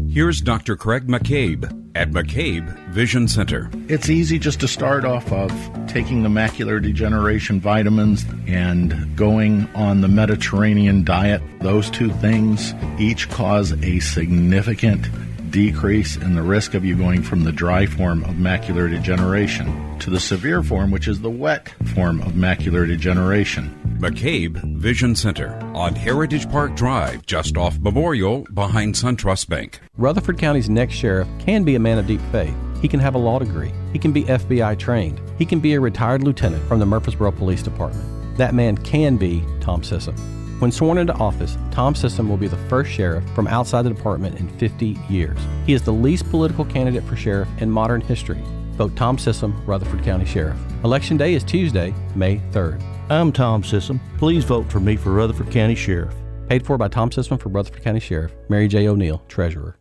Here's 0.10 0.42
Dr. 0.42 0.76
Craig 0.76 1.08
McCabe 1.08 1.81
at 1.96 2.12
McCabe 2.12 2.68
Vision 2.90 3.28
Center. 3.28 3.70
It's 3.88 4.10
easy 4.10 4.40
just 4.40 4.60
to 4.62 4.68
start 4.68 5.06
off 5.06 5.32
of 5.32 5.52
taking 5.88 6.24
the 6.24 6.30
macular 6.30 6.82
degeneration 6.82 7.60
vitamins 7.60 8.26
and 8.48 9.16
going 9.16 9.68
on 9.76 10.02
the 10.02 10.08
Mediterranean 10.08 11.04
diet. 11.04 11.42
Those 11.60 11.90
two 11.90 12.12
things 12.14 12.74
each 13.00 13.30
cause 13.30 13.72
a 13.84 14.00
significant 14.00 15.08
decrease 15.52 16.16
in 16.16 16.34
the 16.34 16.42
risk 16.42 16.74
of 16.74 16.86
you 16.86 16.96
going 16.96 17.22
from 17.22 17.44
the 17.44 17.52
dry 17.52 17.86
form 17.86 18.24
of 18.24 18.36
macular 18.36 18.90
degeneration 18.90 20.00
to 20.00 20.10
the 20.10 20.20
severe 20.20 20.64
form, 20.64 20.92
which 20.92 21.08
is 21.08 21.22
the 21.22 21.30
wet 21.30 21.70
form 21.94 22.22
of 22.22 22.34
macular 22.34 22.88
degeneration. 22.88 23.78
McCabe 24.00 24.58
Vision 24.78 25.16
Center 25.16 25.54
on 25.76 25.94
Heritage 25.94 26.50
Park 26.50 26.76
Drive, 26.76 27.26
just 27.26 27.58
off 27.58 27.78
Memorial 27.80 28.48
behind 28.54 28.96
SunTrust 28.96 29.48
Bank. 29.48 29.80
Rutherford 29.98 30.40
County's 30.40 30.70
next 30.70 30.96
sheriff 30.96 31.28
can 31.38 31.64
be 31.64 31.76
a 31.76 31.80
man 31.80 32.00
of 32.00 32.08
deep 32.08 32.22
faith. 32.32 32.56
He 32.82 32.88
can 32.88 33.00
have 33.00 33.14
a 33.14 33.20
law 33.20 33.38
degree. 33.38 33.72
He 33.94 34.00
can 34.00 34.12
be 34.12 34.24
FBI 34.24 34.80
trained. 34.80 35.22
He 35.38 35.46
can 35.46 35.60
be 35.60 35.76
a 35.76 35.80
retired 35.80 36.24
lieutenant 36.24 36.68
from 36.68 36.80
the 36.80 36.86
Murfreesboro 36.86 37.32
Police 37.32 37.62
Department. 37.62 38.38
That 38.38 38.56
man 38.56 38.78
can 38.78 39.18
be 39.18 39.44
Tom 39.60 39.82
Sissom. 39.82 40.41
When 40.62 40.72
sworn 40.72 41.00
into 41.00 41.16
office, 41.16 41.58
Tom 41.72 41.96
Sissom 41.96 42.30
will 42.30 42.38
be 42.38 42.48
the 42.48 42.56
first 42.70 42.92
sheriff 42.92 43.28
from 43.34 43.48
outside 43.48 43.82
the 43.82 43.90
department 43.90 44.40
in 44.40 44.48
50 44.60 44.96
years. 45.10 45.40
He 45.66 45.74
is 45.74 45.82
the 45.82 45.92
least 45.92 46.30
political 46.30 46.66
candidate 46.66 47.04
for 47.06 47.16
sheriff 47.16 47.48
in 47.58 47.72
modern 47.72 48.00
history. 48.00 48.44
Vote 48.74 48.96
Tom 48.96 49.18
Sissom, 49.18 49.56
Rutherford 49.66 50.04
County 50.04 50.24
Sheriff. 50.24 50.60
Election 50.84 51.18
day 51.18 51.34
is 51.34 51.44
Tuesday, 51.44 51.96
May 52.14 52.38
3rd. 52.52 52.80
I'm 53.10 53.32
Tom 53.32 53.64
Sissom. 53.64 54.00
Please 54.20 54.44
vote 54.44 54.72
for 54.72 54.80
me 54.80 54.98
for 54.98 55.12
Rutherford 55.14 55.50
County 55.50 55.74
Sheriff. 55.74 56.14
Paid 56.48 56.64
for 56.64 56.78
by 56.78 56.90
Tom 56.90 57.10
Sissom 57.10 57.42
for 57.42 57.50
Rutherford 57.50 57.82
County 57.82 58.00
Sheriff. 58.00 58.32
Mary 58.48 58.68
J. 58.68 58.88
O'Neill, 58.88 59.24
Treasurer. 59.28 59.81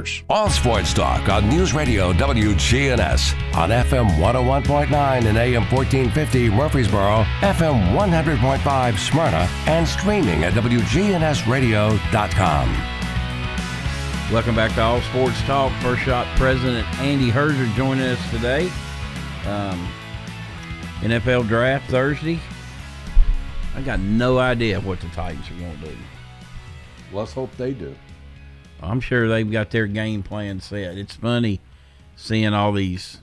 renters. 0.01 0.23
All 0.29 0.49
Sports 0.49 0.93
Talk 0.93 1.27
on 1.29 1.47
News 1.49 1.73
Radio 1.73 2.13
WGNS 2.13 3.55
on 3.55 3.69
FM 3.69 4.09
101.9 4.17 5.25
and 5.25 5.37
AM 5.37 5.63
1450 5.63 6.49
Murfreesboro, 6.49 7.23
FM 7.41 7.93
100.5 7.95 8.97
Smyrna, 8.97 9.47
and 9.67 9.87
streaming 9.87 10.43
at 10.43 10.53
WGNSradio.com. 10.53 12.67
Welcome 14.31 14.55
back 14.55 14.73
to 14.75 14.81
All 14.81 15.01
Sports 15.01 15.41
Talk. 15.41 15.73
First 15.81 16.03
Shot 16.03 16.25
President 16.37 16.87
Andy 16.99 17.29
Herzer 17.29 17.73
joining 17.75 18.05
us 18.05 18.31
today. 18.31 18.71
Um, 19.45 19.85
NFL 21.01 21.47
Draft 21.47 21.89
Thursday. 21.89 22.39
I 23.75 23.81
got 23.81 23.99
no 23.99 24.37
idea 24.37 24.79
what 24.79 25.01
the 25.01 25.07
Titans 25.09 25.49
are 25.49 25.55
going 25.55 25.77
to 25.79 25.87
do. 25.87 25.97
Let's 27.11 27.33
hope 27.33 27.53
they 27.57 27.73
do. 27.73 27.93
I'm 28.81 28.99
sure 28.99 29.27
they've 29.27 29.49
got 29.49 29.71
their 29.71 29.87
game 29.87 30.23
plan 30.23 30.59
set. 30.59 30.97
It's 30.97 31.15
funny 31.15 31.59
seeing 32.15 32.53
all 32.53 32.71
these 32.71 33.19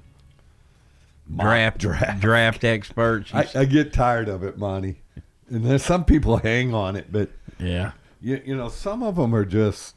draft 1.35 1.79
draft. 1.79 2.21
draft, 2.21 2.65
experts. 2.65 3.35
I, 3.35 3.49
I 3.55 3.65
get 3.65 3.93
tired 3.93 4.29
of 4.29 4.43
it, 4.43 4.59
Monty. 4.59 5.03
And 5.49 5.65
there's 5.65 5.85
some 5.85 6.05
people 6.05 6.39
hang 6.39 6.75
on 6.75 6.97
it, 6.97 7.11
but 7.11 7.31
yeah, 7.59 7.93
you, 8.21 8.43
you 8.45 8.57
know, 8.57 8.69
some 8.69 9.03
of 9.03 9.17
them 9.17 9.35
are 9.35 9.45
just, 9.45 9.95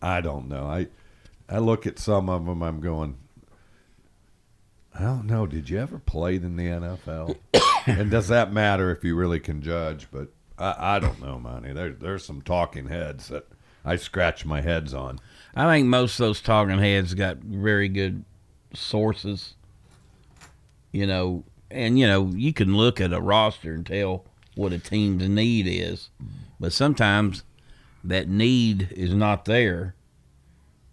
I 0.00 0.20
don't 0.20 0.48
know. 0.48 0.66
I, 0.66 0.88
I 1.48 1.58
look 1.58 1.86
at 1.86 1.98
some 1.98 2.28
of 2.28 2.46
them, 2.46 2.62
I'm 2.62 2.80
going, 2.80 3.16
I 4.94 5.02
don't 5.02 5.26
know. 5.26 5.46
Did 5.46 5.70
you 5.70 5.78
ever 5.78 5.98
play 5.98 6.36
in 6.36 6.56
the 6.56 6.66
NFL? 6.66 7.36
and 7.86 8.10
does 8.10 8.28
that 8.28 8.52
matter 8.52 8.90
if 8.90 9.04
you 9.04 9.14
really 9.16 9.40
can 9.40 9.62
judge? 9.62 10.08
But 10.10 10.28
I, 10.58 10.96
I 10.96 10.98
don't 10.98 11.22
know, 11.22 11.38
Monty. 11.38 11.72
There, 11.72 11.90
there's 11.90 12.24
some 12.24 12.42
talking 12.42 12.88
heads 12.88 13.28
that 13.28 13.46
I 13.84 13.96
scratch 13.96 14.44
my 14.44 14.60
heads 14.60 14.94
on. 14.94 15.18
I 15.54 15.66
think 15.66 15.88
most 15.88 16.18
of 16.18 16.26
those 16.26 16.40
talking 16.40 16.78
heads 16.78 17.14
got 17.14 17.38
very 17.38 17.88
good 17.88 18.24
sources. 18.74 19.54
You 20.92 21.06
know, 21.06 21.44
and 21.70 21.98
you 21.98 22.06
know 22.06 22.32
you 22.34 22.52
can 22.52 22.76
look 22.76 23.00
at 23.00 23.12
a 23.12 23.20
roster 23.20 23.74
and 23.74 23.86
tell 23.86 24.24
what 24.54 24.72
a 24.72 24.78
team's 24.78 25.28
need 25.28 25.66
is, 25.66 26.10
but 26.60 26.72
sometimes 26.72 27.44
that 28.04 28.28
need 28.28 28.88
is 28.92 29.14
not 29.14 29.46
there 29.46 29.94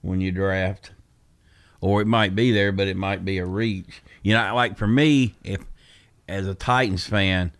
when 0.01 0.21
you 0.21 0.31
draft, 0.31 0.91
or 1.81 2.01
it 2.01 2.07
might 2.07 2.35
be 2.35 2.51
there, 2.51 2.71
but 2.71 2.87
it 2.87 2.95
might 2.95 3.25
be 3.25 3.37
a 3.37 3.45
reach. 3.45 4.01
You 4.23 4.33
know, 4.33 4.55
like 4.55 4.77
for 4.77 4.87
me, 4.87 5.35
if 5.43 5.59
as 6.27 6.47
a 6.47 6.55
Titans 6.55 7.05
fan, 7.05 7.51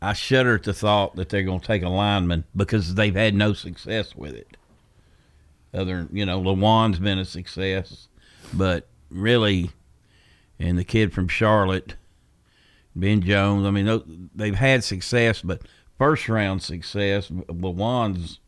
I 0.00 0.12
shudder 0.12 0.56
at 0.56 0.64
the 0.64 0.74
thought 0.74 1.16
that 1.16 1.28
they're 1.28 1.42
going 1.42 1.60
to 1.60 1.66
take 1.66 1.82
a 1.82 1.88
lineman 1.88 2.44
because 2.54 2.94
they've 2.94 3.14
had 3.14 3.34
no 3.34 3.52
success 3.52 4.14
with 4.14 4.34
it. 4.34 4.56
Other, 5.74 6.06
you 6.12 6.26
know, 6.26 6.40
Lewan's 6.40 6.98
been 6.98 7.18
a 7.18 7.24
success, 7.24 8.08
but 8.52 8.88
really, 9.10 9.70
and 10.58 10.78
the 10.78 10.84
kid 10.84 11.14
from 11.14 11.28
Charlotte, 11.28 11.96
Ben 12.94 13.22
Jones. 13.22 13.66
I 13.66 13.70
mean, 13.70 14.30
they've 14.34 14.54
had 14.54 14.84
success, 14.84 15.40
but 15.40 15.62
first 15.96 16.28
round 16.28 16.62
success. 16.62 17.28
Lewan's 17.30 18.38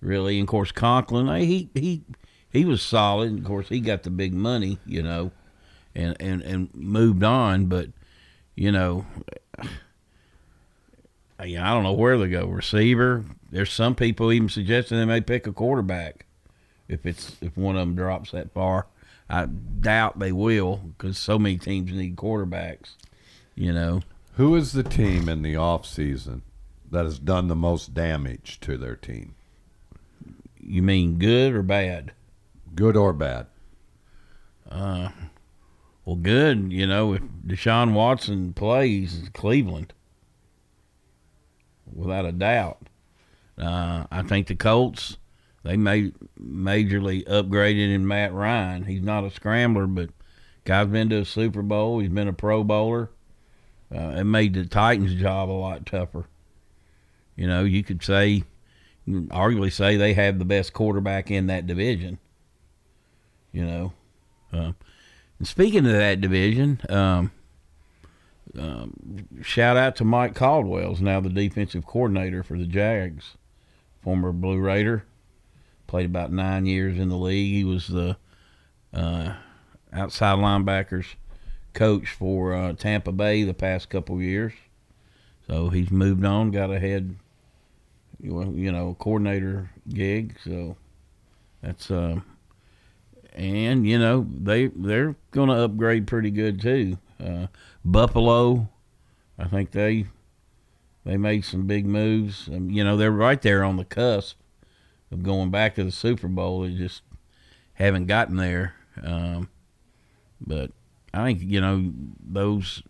really, 0.00 0.38
and 0.38 0.46
of 0.46 0.50
course, 0.50 0.70
Conklin. 0.70 1.34
He 1.40 1.70
he 1.72 2.02
he 2.50 2.66
was 2.66 2.82
solid. 2.82 3.38
Of 3.38 3.44
course, 3.44 3.70
he 3.70 3.80
got 3.80 4.02
the 4.02 4.10
big 4.10 4.34
money, 4.34 4.78
you 4.84 5.02
know, 5.02 5.32
and 5.94 6.14
and 6.20 6.42
and 6.42 6.74
moved 6.74 7.22
on. 7.22 7.66
But 7.66 7.88
you 8.54 8.70
know, 8.70 9.06
I 11.38 11.48
don't 11.48 11.84
know 11.84 11.92
where 11.94 12.18
they 12.18 12.28
go. 12.28 12.46
Receiver. 12.46 13.24
There's 13.50 13.72
some 13.72 13.94
people 13.94 14.30
even 14.30 14.50
suggesting 14.50 14.98
they 14.98 15.06
may 15.06 15.22
pick 15.22 15.46
a 15.46 15.52
quarterback 15.52 16.25
if 16.88 17.06
it's 17.06 17.36
if 17.40 17.56
one 17.56 17.76
of 17.76 17.80
them 17.80 17.96
drops 17.96 18.30
that 18.32 18.52
far. 18.52 18.86
I 19.28 19.46
doubt 19.46 20.18
they 20.18 20.32
will 20.32 20.76
because 20.96 21.18
so 21.18 21.38
many 21.38 21.58
teams 21.58 21.92
need 21.92 22.16
quarterbacks. 22.16 22.94
You 23.54 23.72
know, 23.72 24.02
who 24.34 24.54
is 24.54 24.72
the 24.72 24.82
team 24.82 25.28
in 25.28 25.42
the 25.42 25.56
off 25.56 25.86
season 25.86 26.42
that 26.90 27.04
has 27.04 27.18
done 27.18 27.48
the 27.48 27.56
most 27.56 27.94
damage 27.94 28.60
to 28.60 28.76
their 28.76 28.96
team? 28.96 29.34
You 30.60 30.82
mean 30.82 31.18
good 31.18 31.54
or 31.54 31.62
bad? 31.62 32.12
Good 32.74 32.96
or 32.96 33.12
bad? 33.12 33.46
Uh, 34.70 35.10
well, 36.04 36.16
good. 36.16 36.72
You 36.72 36.86
know, 36.86 37.14
if 37.14 37.22
Deshaun 37.46 37.94
Watson 37.94 38.52
plays 38.52 39.30
Cleveland, 39.32 39.92
without 41.92 42.26
a 42.26 42.32
doubt. 42.32 42.88
Uh, 43.58 44.04
I 44.10 44.22
think 44.22 44.48
the 44.48 44.54
Colts 44.54 45.16
they 45.66 45.76
made 45.76 46.14
majorly 46.40 47.26
upgraded 47.26 47.92
in 47.92 48.06
Matt 48.06 48.32
Ryan. 48.32 48.84
He's 48.84 49.02
not 49.02 49.24
a 49.24 49.30
scrambler, 49.32 49.88
but 49.88 50.10
guy's 50.64 50.86
been 50.86 51.10
to 51.10 51.18
a 51.18 51.24
Super 51.24 51.62
Bowl. 51.62 51.98
He's 51.98 52.08
been 52.08 52.28
a 52.28 52.32
Pro 52.32 52.62
Bowler. 52.62 53.10
Uh, 53.92 54.14
it 54.16 54.24
made 54.24 54.54
the 54.54 54.64
Titans' 54.64 55.14
job 55.14 55.50
a 55.50 55.52
lot 55.52 55.84
tougher. 55.84 56.26
You 57.34 57.48
know, 57.48 57.64
you 57.64 57.82
could 57.82 58.02
say, 58.04 58.44
you 59.04 59.22
arguably 59.22 59.72
say 59.72 59.96
they 59.96 60.14
have 60.14 60.38
the 60.38 60.44
best 60.44 60.72
quarterback 60.72 61.32
in 61.32 61.48
that 61.48 61.66
division. 61.66 62.18
You 63.52 63.66
know, 63.66 63.92
uh, 64.52 64.72
and 65.38 65.48
speaking 65.48 65.84
of 65.86 65.92
that 65.92 66.20
division, 66.20 66.80
um, 66.88 67.32
um, 68.56 69.26
shout 69.42 69.76
out 69.76 69.96
to 69.96 70.04
Mike 70.04 70.34
Caldwell's 70.34 71.00
now 71.00 71.20
the 71.20 71.28
defensive 71.28 71.86
coordinator 71.86 72.44
for 72.44 72.56
the 72.56 72.66
Jags, 72.66 73.36
former 74.02 74.30
Blue 74.30 74.58
Raider. 74.58 75.04
Played 75.86 76.06
about 76.06 76.32
nine 76.32 76.66
years 76.66 76.98
in 76.98 77.08
the 77.08 77.16
league. 77.16 77.54
He 77.54 77.64
was 77.64 77.86
the 77.86 78.16
uh, 78.92 79.34
outside 79.92 80.38
linebackers 80.38 81.14
coach 81.74 82.08
for 82.08 82.54
uh, 82.54 82.72
Tampa 82.72 83.12
Bay 83.12 83.44
the 83.44 83.54
past 83.54 83.88
couple 83.88 84.20
years. 84.20 84.52
So 85.46 85.68
he's 85.68 85.90
moved 85.90 86.24
on, 86.24 86.50
got 86.50 86.72
a 86.72 86.80
head, 86.80 87.14
you 88.20 88.72
know, 88.72 88.96
coordinator 88.98 89.70
gig. 89.88 90.36
So 90.42 90.76
that's 91.62 91.90
uh, 91.90 92.20
and 93.34 93.86
you 93.86 93.98
know 93.98 94.26
they 94.28 94.68
they're 94.68 95.14
going 95.30 95.50
to 95.50 95.64
upgrade 95.64 96.06
pretty 96.06 96.30
good 96.30 96.60
too. 96.60 96.98
Uh, 97.22 97.46
Buffalo, 97.84 98.68
I 99.38 99.44
think 99.44 99.70
they 99.70 100.06
they 101.04 101.16
made 101.16 101.44
some 101.44 101.66
big 101.66 101.86
moves. 101.86 102.48
Um, 102.48 102.70
you 102.70 102.82
know, 102.82 102.96
they're 102.96 103.12
right 103.12 103.40
there 103.40 103.62
on 103.62 103.76
the 103.76 103.84
cusp 103.84 104.36
of 105.10 105.22
going 105.22 105.50
back 105.50 105.74
to 105.76 105.84
the 105.84 105.92
Super 105.92 106.28
Bowl. 106.28 106.62
They 106.62 106.74
just 106.74 107.02
haven't 107.74 108.06
gotten 108.06 108.36
there. 108.36 108.74
Um, 109.02 109.48
but 110.40 110.70
I 111.12 111.24
think 111.24 111.42
you 111.42 111.60
know 111.60 111.92
those 112.20 112.82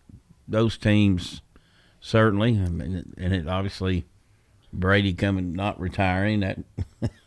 those 0.49 0.77
teams 0.79 1.43
certainly, 2.01 2.51
I 2.53 2.69
mean, 2.69 3.13
and 3.19 3.35
it 3.35 3.49
obviously 3.49 4.05
Brady 4.73 5.13
coming 5.13 5.53
not 5.53 5.81
retiring 5.81 6.41
that 6.41 6.59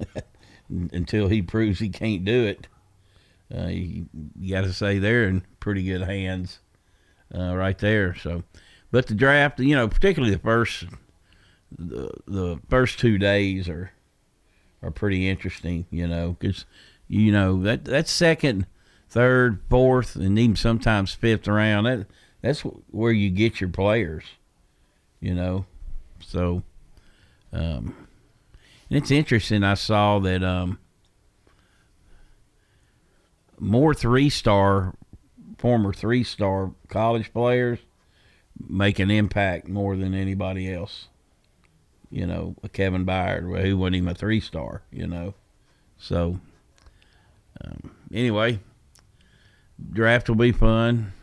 until 0.69 1.27
he 1.27 1.41
proves 1.41 1.79
he 1.79 1.89
can't 1.89 2.23
do 2.23 2.45
it. 2.45 2.67
Uh, 3.53 3.67
you, 3.67 4.07
you 4.39 4.53
got 4.53 4.61
to 4.61 4.73
say 4.73 4.99
they're 4.99 5.27
in 5.27 5.43
pretty 5.59 5.83
good 5.83 6.01
hands 6.01 6.59
uh, 7.35 7.55
right 7.55 7.77
there. 7.79 8.13
So, 8.15 8.43
but 8.91 9.07
the 9.07 9.15
draft, 9.15 9.59
you 9.59 9.75
know, 9.75 9.87
particularly 9.87 10.33
the 10.33 10.41
first 10.41 10.85
the 11.77 12.11
the 12.25 12.59
first 12.69 12.99
two 12.99 13.17
days 13.17 13.67
are 13.67 13.91
are 14.81 14.91
pretty 14.91 15.29
interesting. 15.29 15.85
You 15.89 16.07
know, 16.07 16.35
because 16.39 16.65
you 17.07 17.31
know 17.31 17.61
that 17.63 17.85
that 17.85 18.07
second, 18.07 18.65
third, 19.09 19.59
fourth, 19.69 20.15
and 20.15 20.37
even 20.37 20.55
sometimes 20.55 21.13
fifth 21.13 21.47
round 21.47 21.87
that 21.87 22.07
that's 22.41 22.61
where 22.61 23.11
you 23.11 23.29
get 23.29 23.59
your 23.59 23.69
players. 23.69 24.23
You 25.19 25.35
know, 25.35 25.65
so 26.21 26.63
um, 27.51 27.95
and 28.89 28.97
it's 28.97 29.11
interesting. 29.11 29.63
I 29.63 29.75
saw 29.75 30.19
that 30.19 30.43
um, 30.43 30.79
more 33.59 33.93
three 33.93 34.29
star 34.29 34.95
former 35.57 35.93
three 35.93 36.23
star 36.23 36.71
college 36.87 37.33
players 37.33 37.79
make 38.67 38.99
an 38.99 39.11
impact 39.11 39.67
more 39.67 39.95
than 39.95 40.13
anybody 40.13 40.71
else. 40.71 41.07
You 42.11 42.25
know, 42.25 42.55
Kevin 42.73 43.05
Byard, 43.05 43.61
who 43.61 43.77
wasn't 43.77 43.97
even 43.97 44.09
a 44.09 44.15
three 44.15 44.39
star, 44.39 44.81
you 44.91 45.07
know. 45.07 45.35
So, 45.97 46.39
um, 47.63 47.91
anyway, 48.11 48.59
draft 49.91 50.27
will 50.27 50.35
be 50.35 50.51
fun. 50.51 51.13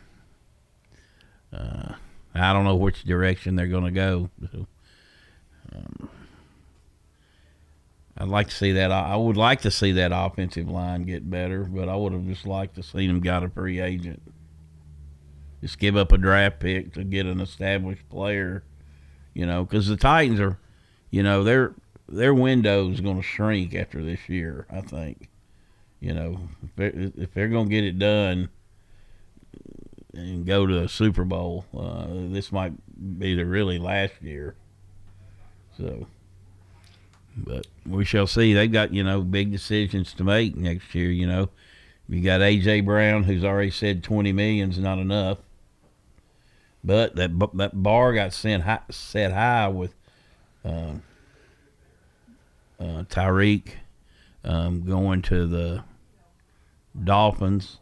Uh, 1.51 1.93
I 2.33 2.53
don't 2.53 2.65
know 2.65 2.75
which 2.75 3.03
direction 3.03 3.55
they're 3.55 3.67
going 3.67 3.85
to 3.85 3.91
go. 3.91 4.29
So, 4.51 4.67
um, 5.73 6.09
I'd 8.17 8.27
like 8.29 8.49
to 8.49 8.55
see 8.55 8.71
that. 8.73 8.91
I 8.91 9.15
would 9.15 9.37
like 9.37 9.61
to 9.61 9.71
see 9.71 9.91
that 9.93 10.11
offensive 10.13 10.67
line 10.67 11.03
get 11.03 11.29
better, 11.29 11.63
but 11.63 11.87
I 11.87 11.95
would 11.95 12.13
have 12.13 12.25
just 12.25 12.47
liked 12.47 12.75
to 12.75 12.83
see 12.83 13.05
them 13.05 13.19
got 13.19 13.43
a 13.43 13.49
free 13.49 13.79
agent. 13.79 14.21
Just 15.61 15.77
give 15.77 15.95
up 15.95 16.11
a 16.11 16.17
draft 16.17 16.59
pick 16.59 16.93
to 16.93 17.03
get 17.03 17.25
an 17.25 17.39
established 17.41 18.07
player, 18.09 18.63
you 19.33 19.45
know, 19.45 19.65
because 19.65 19.87
the 19.87 19.97
Titans 19.97 20.39
are, 20.39 20.57
you 21.09 21.23
know, 21.23 21.43
their 21.43 21.73
their 22.07 22.33
window 22.33 22.89
is 22.89 23.01
going 23.01 23.17
to 23.17 23.23
shrink 23.23 23.75
after 23.75 24.03
this 24.03 24.29
year. 24.29 24.65
I 24.71 24.81
think, 24.81 25.29
you 25.99 26.13
know, 26.13 26.39
if 26.63 26.75
they're, 26.75 27.11
if 27.17 27.33
they're 27.33 27.49
going 27.49 27.67
to 27.67 27.71
get 27.71 27.83
it 27.83 27.99
done 27.99 28.49
and 30.13 30.45
go 30.45 30.65
to 30.65 30.83
a 30.83 30.89
Super 30.89 31.25
Bowl, 31.25 31.65
uh, 31.77 32.07
this 32.09 32.51
might 32.51 32.73
be 33.19 33.35
the 33.35 33.45
really 33.45 33.77
last 33.77 34.13
year. 34.21 34.55
So 35.77 36.07
but 37.37 37.67
we 37.85 38.03
shall 38.03 38.27
see. 38.27 38.53
They've 38.53 38.71
got 38.71 38.93
you 38.93 39.03
know 39.03 39.21
big 39.21 39.51
decisions 39.51 40.13
to 40.13 40.23
make 40.23 40.55
next 40.55 40.93
year. 40.95 41.11
You 41.11 41.27
know, 41.27 41.49
you 42.09 42.21
got 42.21 42.41
AJ 42.41 42.85
Brown, 42.85 43.23
who's 43.23 43.43
already 43.43 43.71
said 43.71 44.03
twenty 44.03 44.31
million's 44.31 44.79
not 44.79 44.97
enough. 44.97 45.39
But 46.83 47.15
that 47.15 47.31
that 47.53 47.83
bar 47.83 48.13
got 48.13 48.33
set 48.33 48.61
high, 48.61 48.81
set 48.89 49.33
high 49.33 49.67
with 49.67 49.93
uh, 50.67 50.93
uh, 52.79 53.03
Tyreek 53.03 53.69
um, 54.43 54.81
going 54.85 55.21
to 55.23 55.47
the 55.47 55.83
Dolphins, 57.03 57.77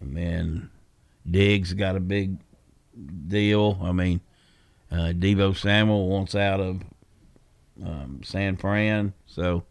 and 0.00 0.16
then 0.16 0.70
Diggs 1.30 1.72
got 1.72 1.96
a 1.96 2.00
big 2.00 2.38
deal. 3.28 3.78
I 3.82 3.92
mean, 3.92 4.20
uh, 4.90 5.12
Deebo 5.12 5.56
Samuel 5.56 6.08
wants 6.08 6.34
out 6.34 6.60
of 6.60 6.82
um, 7.84 8.20
San 8.24 8.56
Fran. 8.56 9.12
So 9.26 9.64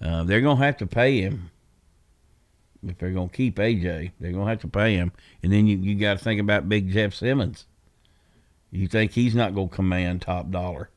uh, 0.00 0.24
they're 0.24 0.40
going 0.40 0.58
to 0.58 0.64
have 0.64 0.76
to 0.78 0.86
pay 0.86 1.20
him 1.20 1.50
if 2.86 2.98
they're 2.98 3.10
going 3.10 3.28
to 3.28 3.36
keep 3.36 3.56
AJ. 3.56 4.12
They're 4.20 4.32
going 4.32 4.44
to 4.44 4.50
have 4.50 4.60
to 4.60 4.68
pay 4.68 4.94
him. 4.94 5.12
And 5.42 5.52
then 5.52 5.66
you, 5.66 5.78
you 5.78 5.94
got 5.94 6.18
to 6.18 6.24
think 6.24 6.40
about 6.40 6.68
Big 6.68 6.90
Jeff 6.90 7.14
Simmons. 7.14 7.66
You 8.70 8.88
think 8.88 9.12
he's 9.12 9.34
not 9.34 9.54
going 9.54 9.68
to 9.68 9.74
command 9.74 10.22
top 10.22 10.50
dollar? 10.50 10.88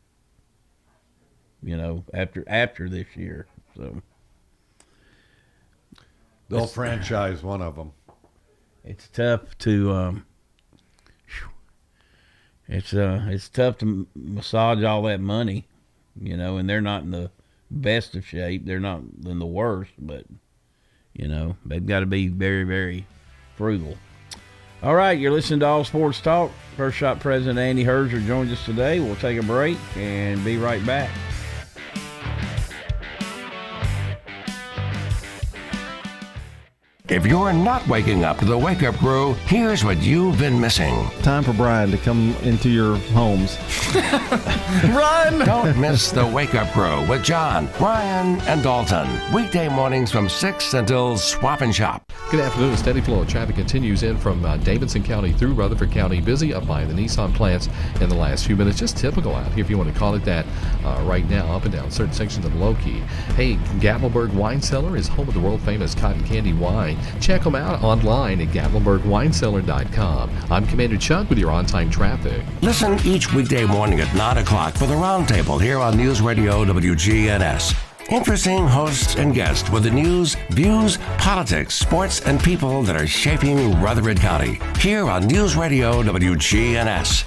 You 1.63 1.77
know, 1.77 2.03
after 2.13 2.43
after 2.47 2.89
this 2.89 3.07
year, 3.15 3.47
so 3.75 4.01
they'll 6.49 6.67
franchise 6.67 7.41
one 7.43 7.61
of 7.61 7.75
them. 7.75 7.91
It's 8.83 9.07
tough 9.09 9.57
to 9.59 9.91
um, 9.93 10.25
it's 12.67 12.93
uh 12.93 13.25
it's 13.29 13.49
tough 13.49 13.77
to 13.79 14.07
massage 14.15 14.83
all 14.83 15.03
that 15.03 15.19
money, 15.19 15.67
you 16.19 16.35
know, 16.35 16.57
and 16.57 16.69
they're 16.69 16.81
not 16.81 17.03
in 17.03 17.11
the 17.11 17.31
best 17.69 18.15
of 18.15 18.25
shape. 18.25 18.65
They're 18.65 18.79
not 18.79 19.01
in 19.25 19.39
the 19.39 19.45
worst, 19.45 19.91
but 19.99 20.25
you 21.13 21.27
know 21.27 21.57
they've 21.65 21.85
got 21.85 21.99
to 21.99 22.05
be 22.05 22.27
very 22.27 22.63
very 22.63 23.05
frugal. 23.55 23.97
All 24.83 24.95
right, 24.95 25.17
you're 25.17 25.31
listening 25.31 25.61
to 25.61 25.67
All 25.67 25.83
Sports 25.83 26.21
Talk. 26.21 26.51
First 26.75 26.97
Shot 26.97 27.19
President 27.19 27.57
Andy 27.57 27.83
Herzer 27.83 28.25
joins 28.25 28.51
us 28.51 28.63
today. 28.65 28.99
We'll 28.99 29.15
take 29.15 29.39
a 29.39 29.43
break 29.43 29.77
and 29.95 30.43
be 30.43 30.57
right 30.57 30.85
back. 30.85 31.09
If 37.07 37.23
you're 37.23 37.53
not 37.53 37.87
waking 37.87 38.23
up 38.23 38.39
to 38.39 38.45
the 38.45 38.57
wake 38.57 38.81
up 38.81 38.95
crew, 38.95 39.33
here's 39.45 39.85
what 39.85 40.01
you've 40.01 40.39
been 40.39 40.59
missing. 40.59 41.07
Time 41.21 41.43
for 41.43 41.53
Brian 41.53 41.91
to 41.91 41.99
come 41.99 42.35
into 42.41 42.67
your 42.67 42.97
homes. 43.13 43.59
Run! 44.85 45.37
Don't 45.45 45.77
miss 45.79 46.09
the 46.09 46.25
wake 46.25 46.55
up 46.55 46.71
crew 46.73 47.07
with 47.07 47.23
John, 47.23 47.69
Brian, 47.77 48.41
and 48.41 48.63
Dalton. 48.63 49.07
Weekday 49.31 49.69
mornings 49.69 50.11
from 50.11 50.27
6 50.27 50.73
until 50.73 51.15
Swap 51.15 51.61
and 51.61 51.75
Shop. 51.75 52.04
Good 52.31 52.39
afternoon. 52.39 52.75
Steady 52.75 53.01
flow 53.01 53.21
of 53.21 53.27
traffic 53.27 53.55
continues 53.55 54.01
in 54.01 54.17
from 54.17 54.43
uh, 54.43 54.57
Davidson 54.57 55.03
County 55.03 55.31
through 55.31 55.53
Rutherford 55.53 55.91
County. 55.91 56.19
Busy 56.19 56.55
up 56.55 56.65
by 56.65 56.83
the 56.83 56.91
Nissan 56.91 57.31
plants 57.35 57.69
in 58.01 58.09
the 58.09 58.15
last 58.15 58.47
few 58.47 58.55
minutes. 58.55 58.79
Just 58.79 58.97
typical 58.97 59.35
out 59.35 59.51
here, 59.53 59.63
if 59.63 59.69
you 59.69 59.77
want 59.77 59.93
to 59.93 59.97
call 59.97 60.15
it 60.15 60.25
that, 60.25 60.43
uh, 60.83 61.03
right 61.05 61.29
now, 61.29 61.45
up 61.55 61.65
and 61.65 61.71
down 61.71 61.91
certain 61.91 62.13
sections 62.13 62.43
of 62.43 62.55
Loki. 62.55 63.01
Hey, 63.35 63.57
Gatlinburg 63.77 64.33
Wine 64.33 64.59
Cellar 64.59 64.97
is 64.97 65.07
home 65.07 65.27
of 65.27 65.35
the 65.35 65.39
world 65.39 65.61
famous 65.61 65.93
cotton 65.93 66.23
candy 66.23 66.53
wine. 66.53 66.97
Check 67.21 67.43
them 67.43 67.53
out 67.53 67.83
online 67.83 68.41
at 68.41 68.47
GatlinburgWineCellar.com. 68.47 70.31
I'm 70.49 70.65
Commander 70.65 70.97
Chuck 70.97 71.29
with 71.29 71.37
your 71.37 71.51
on 71.51 71.67
time 71.67 71.91
traffic. 71.91 72.41
Listen 72.63 72.97
each 73.05 73.31
weekday 73.33 73.65
morning 73.65 73.99
at 73.99 74.13
9 74.15 74.39
o'clock 74.39 74.73
for 74.73 74.87
the 74.87 74.95
Roundtable 74.95 75.61
here 75.61 75.77
on 75.77 75.95
News 75.95 76.21
Radio 76.21 76.65
WGNS. 76.65 77.84
Interesting 78.09 78.67
hosts 78.67 79.15
and 79.15 79.33
guests 79.33 79.67
with 79.71 79.83
the 79.83 79.89
news, 79.89 80.35
views, 80.51 80.97
politics, 81.17 81.73
sports, 81.73 82.21
and 82.21 82.39
people 82.39 82.83
that 82.83 82.95
are 82.95 83.07
shaping 83.07 83.81
Rutherford 83.81 84.19
County. 84.19 84.59
Here 84.77 85.09
on 85.09 85.25
News 85.25 85.55
Radio 85.55 86.03
WGNS. 86.03 87.25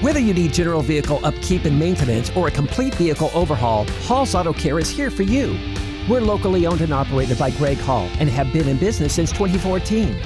Whether 0.00 0.20
you 0.20 0.34
need 0.34 0.52
general 0.52 0.82
vehicle 0.82 1.18
upkeep 1.24 1.64
and 1.64 1.76
maintenance 1.76 2.30
or 2.36 2.46
a 2.46 2.50
complete 2.50 2.94
vehicle 2.94 3.32
overhaul, 3.34 3.84
Hall's 4.02 4.36
Auto 4.36 4.52
Care 4.52 4.78
is 4.78 4.88
here 4.88 5.10
for 5.10 5.24
you. 5.24 5.58
We're 6.08 6.20
locally 6.20 6.64
owned 6.64 6.80
and 6.80 6.94
operated 6.94 7.36
by 7.36 7.50
Greg 7.50 7.78
Hall 7.78 8.08
and 8.20 8.28
have 8.28 8.52
been 8.52 8.68
in 8.68 8.76
business 8.76 9.14
since 9.14 9.32
2014. 9.32 10.16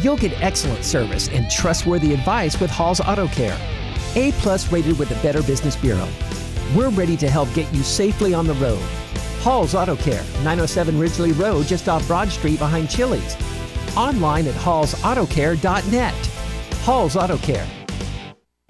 You'll 0.00 0.16
get 0.16 0.32
excellent 0.40 0.82
service 0.82 1.28
and 1.28 1.50
trustworthy 1.50 2.14
advice 2.14 2.58
with 2.58 2.70
Hall's 2.70 3.00
Auto 3.00 3.28
Care. 3.28 3.58
A 4.16 4.32
plus 4.32 4.72
rated 4.72 4.98
with 4.98 5.10
the 5.10 5.16
Better 5.16 5.42
Business 5.42 5.76
Bureau. 5.76 6.08
We're 6.74 6.90
ready 6.90 7.16
to 7.18 7.30
help 7.30 7.52
get 7.54 7.72
you 7.72 7.82
safely 7.82 8.34
on 8.34 8.46
the 8.46 8.54
road. 8.54 8.82
Hall's 9.40 9.74
Auto 9.74 9.94
Care, 9.96 10.24
907 10.42 10.98
Ridgely 10.98 11.32
Road, 11.32 11.66
just 11.66 11.88
off 11.88 12.06
Broad 12.06 12.30
Street 12.30 12.58
behind 12.58 12.88
Chili's. 12.90 13.36
Online 13.96 14.46
at 14.46 14.54
hallsautocare.net. 14.54 16.14
Hall's 16.82 17.16
Auto 17.16 17.36
Care. 17.38 17.83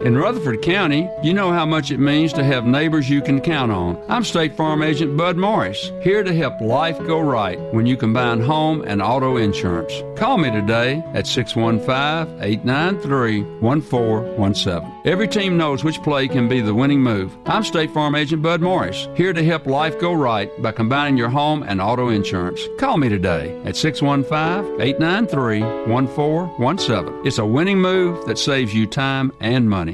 In 0.04 0.18
Rutherford 0.18 0.60
County, 0.60 1.08
you 1.22 1.32
know 1.32 1.50
how 1.50 1.64
much 1.64 1.90
it 1.90 1.98
means 1.98 2.34
to 2.34 2.44
have 2.44 2.66
neighbors 2.66 3.08
you 3.08 3.22
can 3.22 3.40
count 3.40 3.72
on. 3.72 3.98
I'm 4.06 4.22
State 4.22 4.54
Farm 4.54 4.82
Agent 4.82 5.16
Bud 5.16 5.38
Morris, 5.38 5.90
here 6.02 6.22
to 6.22 6.34
help 6.34 6.60
life 6.60 6.98
go 7.06 7.20
right 7.20 7.58
when 7.72 7.86
you 7.86 7.96
combine 7.96 8.42
home 8.42 8.84
and 8.86 9.00
auto 9.00 9.38
insurance. 9.38 9.94
Call 10.14 10.36
me 10.36 10.50
today 10.50 11.02
at 11.14 11.26
615 11.26 12.42
893 12.42 13.44
1417. 13.60 14.92
Every 15.06 15.26
team 15.26 15.56
knows 15.56 15.84
which 15.84 16.02
play 16.02 16.28
can 16.28 16.50
be 16.50 16.60
the 16.60 16.74
winning 16.74 17.00
move. 17.00 17.34
I'm 17.46 17.64
State 17.64 17.90
Farm 17.94 18.14
Agent 18.14 18.42
Bud 18.42 18.60
Morris, 18.60 19.08
here 19.14 19.32
to 19.32 19.42
help 19.42 19.64
life 19.64 19.98
go 19.98 20.12
right 20.12 20.50
by 20.60 20.72
combining 20.72 21.16
your 21.16 21.30
home 21.30 21.62
and 21.62 21.80
auto 21.80 22.10
insurance. 22.10 22.60
Call 22.78 22.98
me 22.98 23.08
today 23.08 23.58
at 23.64 23.74
615 23.74 24.82
893 24.82 25.62
1417. 25.90 27.26
It's 27.26 27.38
a 27.38 27.46
winning 27.46 27.80
move 27.80 28.26
that 28.26 28.36
saves 28.36 28.74
you 28.74 28.86
time 28.86 29.32
and 29.40 29.66
money. 29.66 29.93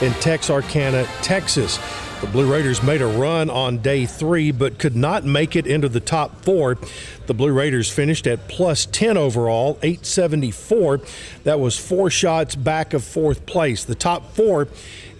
in 0.02 0.12
Texarkana, 0.14 1.04
Texas. 1.20 1.78
The 2.24 2.30
Blue 2.30 2.50
Raiders 2.50 2.82
made 2.82 3.02
a 3.02 3.06
run 3.06 3.50
on 3.50 3.78
day 3.82 4.06
three, 4.06 4.50
but 4.50 4.78
could 4.78 4.96
not 4.96 5.24
make 5.24 5.56
it 5.56 5.66
into 5.66 5.90
the 5.90 6.00
top 6.00 6.42
four. 6.42 6.78
The 7.26 7.34
Blue 7.34 7.52
Raiders 7.52 7.90
finished 7.90 8.26
at 8.26 8.48
plus 8.48 8.86
10 8.86 9.18
overall, 9.18 9.78
874. 9.82 11.02
That 11.42 11.60
was 11.60 11.78
four 11.78 12.08
shots 12.08 12.56
back 12.56 12.94
of 12.94 13.04
fourth 13.04 13.44
place. 13.44 13.84
The 13.84 13.94
top 13.94 14.32
four 14.32 14.68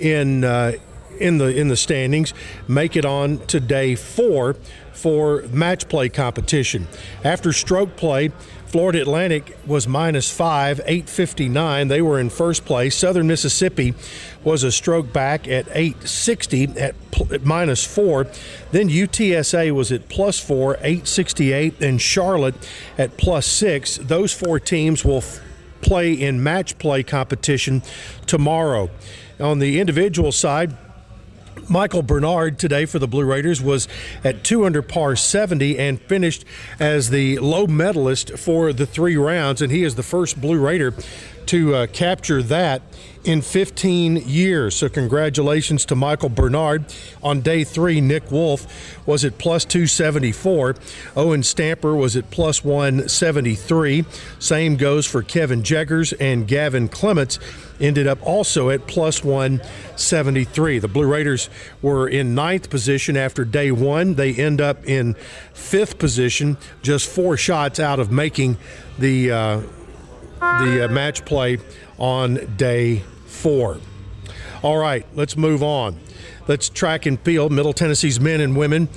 in 0.00 0.44
uh, 0.44 0.72
in 1.20 1.36
the 1.36 1.54
in 1.54 1.68
the 1.68 1.76
standings 1.76 2.32
make 2.68 2.96
it 2.96 3.04
on 3.04 3.38
to 3.48 3.60
day 3.60 3.96
four 3.96 4.54
for 4.94 5.42
match 5.50 5.86
play 5.90 6.08
competition. 6.08 6.88
After 7.22 7.52
stroke 7.52 7.96
play, 7.96 8.32
Florida 8.74 9.00
Atlantic 9.02 9.56
was 9.68 9.86
minus 9.86 10.36
five, 10.36 10.80
859. 10.80 11.86
They 11.86 12.02
were 12.02 12.18
in 12.18 12.28
first 12.28 12.64
place. 12.64 12.96
Southern 12.96 13.28
Mississippi 13.28 13.94
was 14.42 14.64
a 14.64 14.72
stroke 14.72 15.12
back 15.12 15.46
at 15.46 15.68
860 15.70 16.64
at, 16.80 17.10
pl- 17.12 17.32
at 17.32 17.44
minus 17.44 17.86
four. 17.86 18.26
Then 18.72 18.88
UTSA 18.88 19.70
was 19.70 19.92
at 19.92 20.08
plus 20.08 20.40
four, 20.40 20.74
868, 20.78 21.80
and 21.80 22.02
Charlotte 22.02 22.56
at 22.98 23.16
plus 23.16 23.46
six. 23.46 23.96
Those 23.96 24.32
four 24.32 24.58
teams 24.58 25.04
will 25.04 25.18
f- 25.18 25.38
play 25.80 26.12
in 26.12 26.42
match 26.42 26.76
play 26.78 27.04
competition 27.04 27.80
tomorrow. 28.26 28.90
On 29.38 29.60
the 29.60 29.78
individual 29.78 30.32
side, 30.32 30.76
Michael 31.68 32.02
Bernard 32.02 32.58
today 32.58 32.84
for 32.84 32.98
the 32.98 33.08
Blue 33.08 33.24
Raiders 33.24 33.62
was 33.62 33.88
at 34.22 34.44
2 34.44 34.64
under 34.64 34.82
par 34.82 35.16
70 35.16 35.78
and 35.78 36.00
finished 36.00 36.44
as 36.78 37.10
the 37.10 37.38
low 37.38 37.66
medalist 37.66 38.38
for 38.38 38.72
the 38.72 38.86
three 38.86 39.16
rounds, 39.16 39.62
and 39.62 39.72
he 39.72 39.82
is 39.82 39.94
the 39.94 40.02
first 40.02 40.40
Blue 40.40 40.58
Raider 40.58 40.94
to 41.48 41.74
uh, 41.74 41.86
capture 41.88 42.42
that 42.42 42.82
in 43.24 43.40
15 43.40 44.16
years. 44.16 44.76
So, 44.76 44.88
congratulations 44.88 45.86
to 45.86 45.96
Michael 45.96 46.28
Bernard. 46.28 46.84
On 47.22 47.40
day 47.40 47.64
three, 47.64 48.00
Nick 48.00 48.30
Wolf 48.30 48.66
was 49.06 49.24
at 49.24 49.38
plus 49.38 49.64
274. 49.64 50.76
Owen 51.16 51.42
Stamper 51.42 51.94
was 51.94 52.16
at 52.16 52.30
plus 52.30 52.62
173. 52.62 54.04
Same 54.38 54.76
goes 54.76 55.06
for 55.06 55.22
Kevin 55.22 55.62
Jeggers 55.62 56.12
and 56.20 56.46
Gavin 56.46 56.88
Clements 56.88 57.38
ended 57.80 58.06
up 58.06 58.18
also 58.22 58.70
at 58.70 58.86
plus 58.86 59.24
173. 59.24 60.78
The 60.78 60.88
Blue 60.88 61.06
Raiders 61.06 61.50
were 61.82 62.08
in 62.08 62.34
ninth 62.34 62.70
position 62.70 63.16
after 63.16 63.44
day 63.44 63.70
one. 63.70 64.14
They 64.14 64.34
end 64.34 64.60
up 64.60 64.84
in 64.86 65.14
fifth 65.52 65.98
position, 65.98 66.56
just 66.82 67.08
four 67.08 67.36
shots 67.36 67.80
out 67.80 67.98
of 67.98 68.10
making 68.10 68.58
the 68.98 69.30
uh, 69.30 69.60
the 70.64 70.84
uh, 70.84 70.88
match 70.88 71.24
play 71.24 71.58
on 71.98 72.54
day 72.56 73.02
four. 73.26 73.78
All 74.62 74.78
right, 74.78 75.06
let's 75.14 75.36
move 75.36 75.62
on. 75.62 75.98
Let's 76.46 76.68
track 76.68 77.06
and 77.06 77.20
field. 77.20 77.52
Middle 77.52 77.72
Tennessee's 77.72 78.20
men 78.20 78.40
and 78.40 78.56
women 78.56 78.88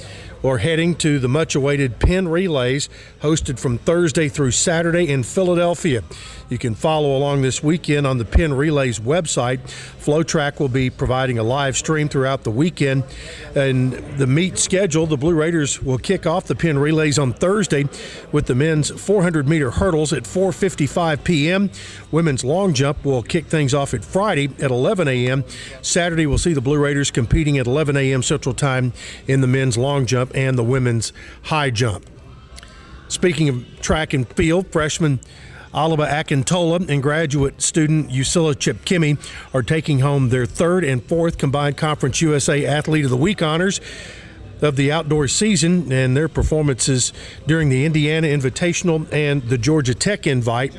are 0.43 0.59
heading 0.59 0.95
to 0.95 1.19
the 1.19 1.27
much 1.27 1.55
awaited 1.55 1.99
Penn 1.99 2.27
Relays, 2.27 2.89
hosted 3.21 3.59
from 3.59 3.77
Thursday 3.77 4.29
through 4.29 4.51
Saturday 4.51 5.09
in 5.09 5.23
Philadelphia. 5.23 6.03
You 6.49 6.57
can 6.57 6.75
follow 6.75 7.17
along 7.17 7.41
this 7.41 7.61
weekend 7.61 8.07
on 8.07 8.19
the 8.19 8.25
Penn 8.25 8.53
Relays 8.53 8.99
website. 8.99 9.59
FloTrack 9.99 10.59
will 10.59 10.69
be 10.69 10.89
providing 10.89 11.37
a 11.37 11.43
live 11.43 11.75
stream 11.75 12.07
throughout 12.07 12.43
the 12.43 12.51
weekend. 12.51 13.03
And 13.53 13.93
the 14.17 14.27
meet 14.27 14.57
schedule, 14.57 15.07
the 15.07 15.17
Blue 15.17 15.33
Raiders 15.33 15.81
will 15.81 15.97
kick 15.97 16.25
off 16.25 16.45
the 16.45 16.55
Penn 16.55 16.77
Relays 16.77 17.19
on 17.19 17.33
Thursday 17.33 17.85
with 18.31 18.45
the 18.45 18.55
men's 18.55 18.89
400 18.89 19.47
meter 19.47 19.71
hurdles 19.71 20.13
at 20.13 20.23
4:55 20.23 21.23
p.m. 21.25 21.69
Women's 22.11 22.45
long 22.45 22.73
jump 22.73 23.03
will 23.03 23.23
kick 23.23 23.47
things 23.47 23.73
off 23.73 23.93
at 23.93 24.05
Friday 24.05 24.49
at 24.59 24.71
11 24.71 25.07
a.m. 25.07 25.43
Saturday 25.81 26.25
we'll 26.25 26.37
see 26.37 26.53
the 26.53 26.61
Blue 26.61 26.79
Raiders 26.79 27.11
competing 27.11 27.57
at 27.57 27.67
11 27.67 27.97
a.m. 27.97 28.23
Central 28.23 28.55
Time 28.55 28.93
in 29.27 29.41
the 29.41 29.47
men's 29.47 29.77
long 29.77 30.05
jump 30.05 30.31
and 30.33 30.57
the 30.57 30.63
women's 30.63 31.11
high 31.43 31.71
jump. 31.71 32.05
Speaking 33.09 33.49
of 33.49 33.81
track 33.81 34.13
and 34.13 34.27
field, 34.27 34.67
freshman 34.67 35.19
Alaba 35.73 36.07
Akintola 36.07 36.87
and 36.89 37.03
graduate 37.03 37.61
student 37.61 38.09
Usila 38.09 38.53
Chipkimi 38.55 39.17
are 39.53 39.63
taking 39.63 39.99
home 39.99 40.29
their 40.29 40.45
third 40.45 40.83
and 40.83 41.03
fourth 41.03 41.37
combined 41.37 41.77
Conference 41.77 42.21
USA 42.21 42.65
Athlete 42.65 43.05
of 43.05 43.11
the 43.11 43.17
Week 43.17 43.41
honors 43.41 43.81
of 44.61 44.75
the 44.75 44.91
outdoor 44.91 45.27
season 45.27 45.91
and 45.91 46.17
their 46.17 46.27
performances 46.27 47.13
during 47.45 47.69
the 47.69 47.85
Indiana 47.85 48.27
Invitational 48.27 49.11
and 49.13 49.43
the 49.43 49.57
Georgia 49.57 49.93
Tech 49.93 50.25
Invite 50.25 50.75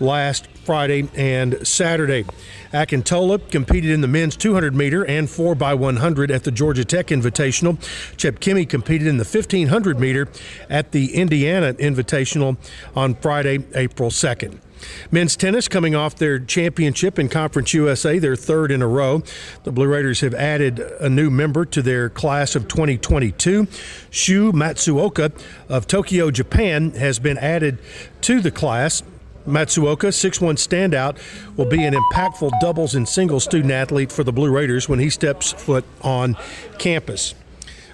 last 0.00 0.48
Friday 0.68 1.08
and 1.16 1.66
Saturday. 1.66 2.26
Akintola 2.74 3.50
competed 3.50 3.90
in 3.90 4.02
the 4.02 4.06
men's 4.06 4.36
200 4.36 4.74
meter 4.74 5.02
and 5.06 5.26
4x100 5.26 6.30
at 6.30 6.44
the 6.44 6.50
Georgia 6.50 6.84
Tech 6.84 7.06
Invitational. 7.06 7.78
Chepkemi 8.18 8.68
competed 8.68 9.06
in 9.06 9.16
the 9.16 9.24
1500 9.24 9.98
meter 9.98 10.28
at 10.68 10.92
the 10.92 11.14
Indiana 11.14 11.72
Invitational 11.72 12.58
on 12.94 13.14
Friday, 13.14 13.64
April 13.74 14.10
2nd. 14.10 14.58
Men's 15.10 15.36
tennis 15.36 15.68
coming 15.68 15.94
off 15.94 16.16
their 16.16 16.38
championship 16.38 17.18
in 17.18 17.30
Conference 17.30 17.72
USA, 17.72 18.18
their 18.18 18.36
third 18.36 18.70
in 18.70 18.82
a 18.82 18.86
row. 18.86 19.22
The 19.64 19.72
Blue 19.72 19.88
Raiders 19.88 20.20
have 20.20 20.34
added 20.34 20.80
a 20.80 21.08
new 21.08 21.30
member 21.30 21.64
to 21.64 21.80
their 21.80 22.10
class 22.10 22.54
of 22.54 22.68
2022. 22.68 23.66
Shu 24.10 24.52
Matsuoka 24.52 25.32
of 25.70 25.86
Tokyo, 25.86 26.30
Japan, 26.30 26.90
has 26.90 27.18
been 27.18 27.38
added 27.38 27.78
to 28.20 28.42
the 28.42 28.50
class. 28.50 29.02
Matsuoka, 29.48 30.08
6'1 30.08 30.54
standout, 30.54 31.18
will 31.56 31.66
be 31.66 31.84
an 31.84 31.94
impactful 31.94 32.52
doubles 32.60 32.94
and 32.94 33.08
singles 33.08 33.44
student 33.44 33.72
athlete 33.72 34.12
for 34.12 34.22
the 34.22 34.32
Blue 34.32 34.50
Raiders 34.50 34.88
when 34.88 34.98
he 34.98 35.10
steps 35.10 35.52
foot 35.52 35.84
on 36.02 36.36
campus. 36.78 37.34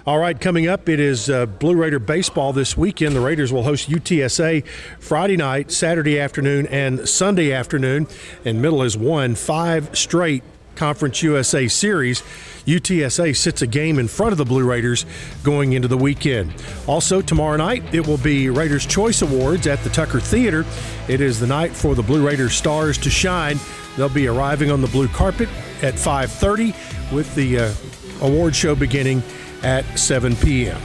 All 0.07 0.19
right, 0.19 0.39
coming 0.39 0.67
up, 0.67 0.87
it 0.87 0.99
is 0.99 1.31
uh, 1.31 1.47
Blue 1.47 1.75
Raider 1.75 1.97
baseball 1.97 2.53
this 2.53 2.77
weekend. 2.77 3.15
The 3.15 3.21
Raiders 3.21 3.51
will 3.51 3.63
host 3.63 3.89
UTSA 3.89 4.63
Friday 4.99 5.35
night, 5.35 5.71
Saturday 5.71 6.19
afternoon, 6.19 6.67
and 6.67 7.09
Sunday 7.09 7.51
afternoon. 7.51 8.05
And 8.45 8.61
Middle 8.61 8.83
has 8.83 8.95
won 8.95 9.33
five 9.33 9.97
straight 9.97 10.43
Conference 10.75 11.23
USA 11.23 11.67
series. 11.67 12.21
UTSA 12.65 13.35
sits 13.35 13.61
a 13.61 13.67
game 13.67 13.99
in 13.99 14.07
front 14.07 14.31
of 14.31 14.37
the 14.37 14.45
Blue 14.45 14.63
Raiders 14.63 15.05
going 15.43 15.73
into 15.73 15.87
the 15.87 15.97
weekend. 15.97 16.53
Also, 16.87 17.21
tomorrow 17.21 17.57
night, 17.57 17.83
it 17.93 18.05
will 18.05 18.17
be 18.17 18.49
Raiders 18.49 18.85
Choice 18.85 19.21
Awards 19.21 19.67
at 19.67 19.83
the 19.83 19.89
Tucker 19.89 20.19
Theater. 20.19 20.65
It 21.07 21.21
is 21.21 21.39
the 21.39 21.47
night 21.47 21.71
for 21.71 21.95
the 21.95 22.03
Blue 22.03 22.25
Raiders 22.25 22.53
stars 22.53 22.97
to 22.99 23.09
shine. 23.09 23.59
They'll 23.95 24.09
be 24.09 24.27
arriving 24.27 24.71
on 24.71 24.81
the 24.81 24.87
blue 24.87 25.07
carpet 25.07 25.47
at 25.81 25.93
5:30 25.93 26.73
with 27.13 27.33
the 27.35 27.59
uh, 27.59 27.73
award 28.21 28.55
show 28.55 28.75
beginning 28.75 29.23
at 29.63 29.83
7 29.97 30.35
p.m. 30.37 30.81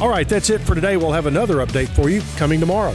All 0.00 0.08
right, 0.08 0.28
that's 0.28 0.50
it 0.50 0.60
for 0.60 0.74
today. 0.74 0.96
We'll 0.96 1.12
have 1.12 1.26
another 1.26 1.56
update 1.56 1.88
for 1.88 2.08
you 2.08 2.22
coming 2.36 2.60
tomorrow. 2.60 2.94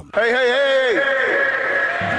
Hey, 0.13 0.31
hey, 0.31 0.49
hey! 0.95 1.20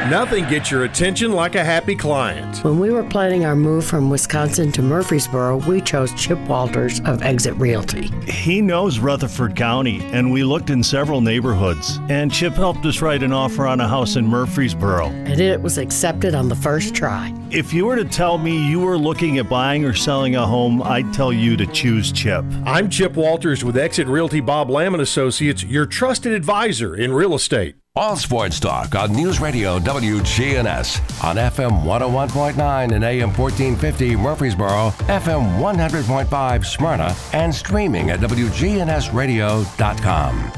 Nothing 0.09 0.47
gets 0.49 0.71
your 0.71 0.85
attention 0.85 1.33
like 1.33 1.55
a 1.55 1.64
happy 1.64 1.95
client. 1.95 2.62
When 2.64 2.79
we 2.79 2.90
were 2.90 3.05
planning 3.05 3.45
our 3.45 3.57
move 3.57 3.87
from 3.87 4.11
Wisconsin 4.11 4.73
to 4.73 4.83
Murfreesboro, 4.83 5.59
we 5.68 5.81
chose 5.81 6.12
Chip 6.14 6.38
Walters 6.40 7.01
of 7.07 7.23
Exit 7.23 7.55
Realty. 7.55 8.09
He 8.31 8.61
knows 8.61 8.99
Rutherford 8.99 9.55
County, 9.57 10.03
and 10.12 10.31
we 10.31 10.45
looked 10.45 10.71
in 10.71 10.83
several 10.83 11.21
neighborhoods. 11.21 11.99
And 12.09 12.33
Chip 12.33 12.55
helped 12.55 12.85
us 12.85 13.01
write 13.01 13.23
an 13.23 13.33
offer 13.33 13.66
on 13.66 13.81
a 13.81 13.88
house 13.88 14.16
in 14.16 14.27
Murfreesboro. 14.27 15.07
And 15.07 15.40
it 15.40 15.62
was 15.62 15.79
accepted 15.79 16.35
on 16.35 16.49
the 16.49 16.57
first 16.57 16.95
try. 16.95 17.33
If 17.51 17.73
you 17.73 17.87
were 17.87 17.97
to 17.97 18.05
tell 18.05 18.38
me 18.38 18.68
you 18.68 18.81
were 18.81 18.99
looking 18.99 19.38
at 19.38 19.49
buying 19.49 19.85
or 19.85 19.95
selling 19.95 20.37
a 20.37 20.47
home, 20.47 20.83
I'd 20.83 21.14
tell 21.14 21.33
you 21.33 21.57
to 21.57 21.66
choose 21.66 22.12
Chip. 22.12 22.45
I'm 22.66 22.90
Chip 22.90 23.14
Walters 23.14 23.64
with 23.64 23.77
Exit 23.77 24.09
Realty 24.09 24.40
Bob 24.40 24.68
Lamb 24.68 24.95
and 24.95 25.03
Associates, 25.03 25.62
your 25.64 25.87
trusted 25.87 26.33
advisor 26.33 26.97
in 26.97 27.12
real 27.12 27.35
estate. 27.35 27.77
All 27.94 28.16
sports 28.16 28.59
talk 28.59 28.94
on 28.94 29.12
News 29.12 29.38
Radio 29.38 29.78
WGNS 29.78 31.22
on 31.22 31.37
FM 31.37 31.85
101.9 31.85 32.90
and 32.90 33.05
AM 33.05 33.35
1450 33.35 34.16
Murfreesboro, 34.16 34.92
FM 35.09 35.59
100.5 35.59 36.64
Smyrna, 36.64 37.14
and 37.35 37.55
streaming 37.55 38.09
at 38.09 38.20
WGNSradio.com. 38.20 40.52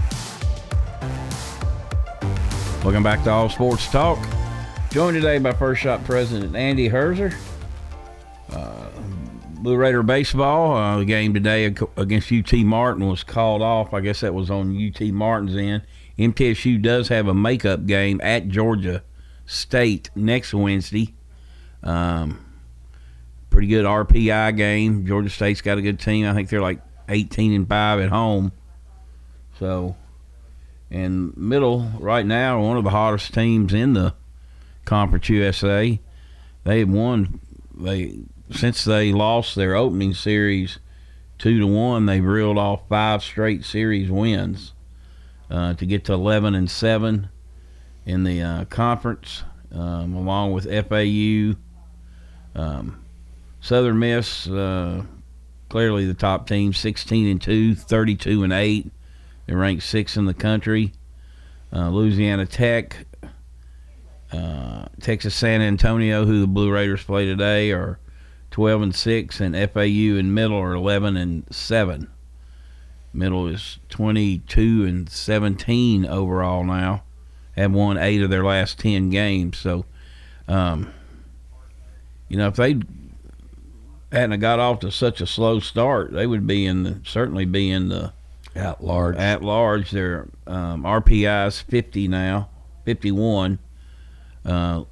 Welcome 2.84 3.02
back 3.02 3.24
to 3.24 3.30
All 3.30 3.48
Sports 3.48 3.90
Talk. 3.90 4.24
Joined 4.92 5.16
today 5.16 5.38
by 5.38 5.52
First 5.54 5.82
Shot 5.82 6.04
President 6.04 6.54
Andy 6.54 6.88
Herzer. 6.88 7.34
Uh, 8.52 8.90
Blue 9.54 9.74
Raider 9.74 10.04
baseball. 10.04 10.76
Uh, 10.76 10.98
the 10.98 11.04
game 11.04 11.34
today 11.34 11.64
against 11.96 12.30
UT 12.30 12.52
Martin 12.58 13.08
was 13.08 13.24
called 13.24 13.60
off. 13.60 13.92
I 13.92 14.02
guess 14.02 14.20
that 14.20 14.34
was 14.34 14.52
on 14.52 14.80
UT 14.80 15.00
Martin's 15.12 15.56
end. 15.56 15.82
MTSU 16.18 16.80
does 16.80 17.08
have 17.08 17.26
a 17.26 17.34
makeup 17.34 17.86
game 17.86 18.20
at 18.22 18.48
Georgia 18.48 19.02
State 19.46 20.10
next 20.14 20.54
Wednesday. 20.54 21.14
Um, 21.82 22.44
pretty 23.50 23.68
good 23.68 23.84
RPI 23.84 24.56
game. 24.56 25.06
Georgia 25.06 25.30
State's 25.30 25.60
got 25.60 25.78
a 25.78 25.82
good 25.82 25.98
team. 25.98 26.26
I 26.26 26.34
think 26.34 26.48
they're 26.48 26.60
like 26.60 26.80
18 27.08 27.52
and 27.52 27.68
five 27.68 28.00
at 28.00 28.10
home. 28.10 28.52
So, 29.58 29.96
and 30.90 31.36
middle 31.36 31.90
right 31.98 32.24
now, 32.24 32.62
one 32.62 32.76
of 32.76 32.84
the 32.84 32.90
hottest 32.90 33.34
teams 33.34 33.74
in 33.74 33.94
the 33.94 34.14
Conference 34.84 35.28
USA. 35.28 35.98
They've 36.64 36.88
won. 36.88 37.40
They 37.76 38.20
since 38.50 38.84
they 38.84 39.12
lost 39.12 39.54
their 39.56 39.74
opening 39.74 40.14
series 40.14 40.78
two 41.38 41.58
to 41.58 41.66
one. 41.66 42.06
They've 42.06 42.24
reeled 42.24 42.58
off 42.58 42.88
five 42.88 43.22
straight 43.22 43.64
series 43.64 44.10
wins 44.10 44.73
uh, 45.54 45.72
to 45.74 45.86
get 45.86 46.04
to 46.04 46.12
11 46.12 46.56
and 46.56 46.68
seven 46.68 47.28
in 48.04 48.24
the 48.24 48.42
uh, 48.42 48.64
conference, 48.64 49.44
um, 49.72 50.14
along 50.14 50.52
with 50.52 50.64
FAU. 50.64 51.54
Um, 52.60 53.04
Southern 53.60 54.00
Miss, 54.00 54.48
uh, 54.48 55.04
clearly 55.68 56.06
the 56.06 56.14
top 56.14 56.48
team, 56.48 56.72
16 56.72 57.28
and 57.28 57.40
2, 57.40 57.76
32 57.76 58.42
and 58.42 58.52
8. 58.52 58.90
They're 59.46 59.56
ranked 59.56 59.84
sixth 59.84 60.16
in 60.16 60.24
the 60.24 60.34
country. 60.34 60.92
Uh, 61.72 61.88
Louisiana 61.88 62.46
Tech, 62.46 63.06
uh, 64.32 64.86
Texas 65.00 65.36
San 65.36 65.62
Antonio, 65.62 66.24
who 66.24 66.40
the 66.40 66.46
Blue 66.48 66.72
Raiders 66.72 67.04
play 67.04 67.26
today, 67.26 67.70
are 67.70 68.00
12 68.50 68.82
and 68.82 68.94
6, 68.94 69.40
and 69.40 69.54
FAU 69.70 70.18
and 70.18 70.34
Middle 70.34 70.58
are 70.58 70.74
11 70.74 71.16
and 71.16 71.44
7. 71.54 72.08
Middle 73.14 73.46
is 73.46 73.78
22 73.90 74.84
and 74.84 75.08
17 75.08 76.06
overall 76.06 76.64
now. 76.64 77.04
Have 77.56 77.72
won 77.72 77.96
eight 77.96 78.22
of 78.22 78.30
their 78.30 78.44
last 78.44 78.78
10 78.80 79.10
games. 79.10 79.58
So, 79.58 79.84
um, 80.48 80.92
you 82.28 82.36
know, 82.36 82.48
if 82.48 82.56
they 82.56 82.80
hadn't 84.10 84.40
got 84.40 84.58
off 84.58 84.80
to 84.80 84.90
such 84.90 85.20
a 85.20 85.26
slow 85.26 85.60
start, 85.60 86.12
they 86.12 86.26
would 86.26 86.46
be 86.46 86.66
in 86.66 86.82
the, 86.82 87.00
certainly 87.04 87.44
be 87.44 87.70
in 87.70 87.88
the 87.88 88.12
at 88.54 88.82
large. 88.82 89.16
At 89.16 89.42
large, 89.42 89.90
their 89.90 90.28
um, 90.46 90.82
RPI 90.82 91.48
is 91.48 91.60
50 91.60 92.08
now, 92.08 92.48
51. 92.84 93.58
Uh, 94.44 94.84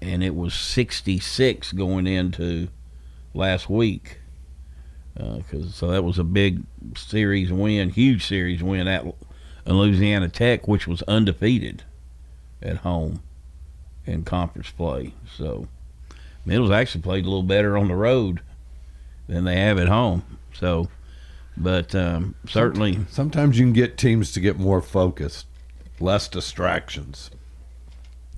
and 0.00 0.22
it 0.22 0.34
was 0.34 0.54
66 0.54 1.72
going 1.72 2.06
into 2.06 2.68
last 3.34 3.68
week. 3.70 4.20
Because 5.18 5.74
so 5.74 5.88
that 5.88 6.04
was 6.04 6.18
a 6.18 6.24
big 6.24 6.62
series 6.96 7.52
win, 7.52 7.90
huge 7.90 8.24
series 8.24 8.62
win 8.62 8.86
at 8.86 9.04
Louisiana 9.66 10.28
Tech, 10.28 10.68
which 10.68 10.86
was 10.86 11.02
undefeated 11.02 11.82
at 12.62 12.78
home 12.78 13.22
in 14.06 14.22
conference 14.22 14.70
play. 14.70 15.14
So 15.36 15.66
Middle's 16.44 16.70
actually 16.70 17.02
played 17.02 17.24
a 17.24 17.28
little 17.28 17.42
better 17.42 17.76
on 17.76 17.88
the 17.88 17.96
road 17.96 18.40
than 19.26 19.44
they 19.44 19.56
have 19.56 19.78
at 19.78 19.88
home. 19.88 20.38
So, 20.54 20.88
but 21.56 21.94
um, 21.94 22.34
certainly, 22.48 23.00
sometimes 23.10 23.58
you 23.58 23.66
can 23.66 23.72
get 23.72 23.98
teams 23.98 24.32
to 24.32 24.40
get 24.40 24.58
more 24.58 24.80
focused, 24.80 25.46
less 26.00 26.28
distractions. 26.28 27.30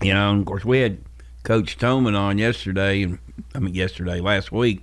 You 0.03 0.15
know, 0.15 0.31
and 0.31 0.41
of 0.41 0.47
course, 0.47 0.65
we 0.65 0.81
had 0.81 0.99
Coach 1.43 1.79
Toman 1.79 2.19
on 2.19 2.39
yesterday, 2.39 3.03
and 3.03 3.19
I 3.55 3.59
mean 3.59 3.75
yesterday, 3.75 4.21
last 4.21 4.51
week, 4.51 4.83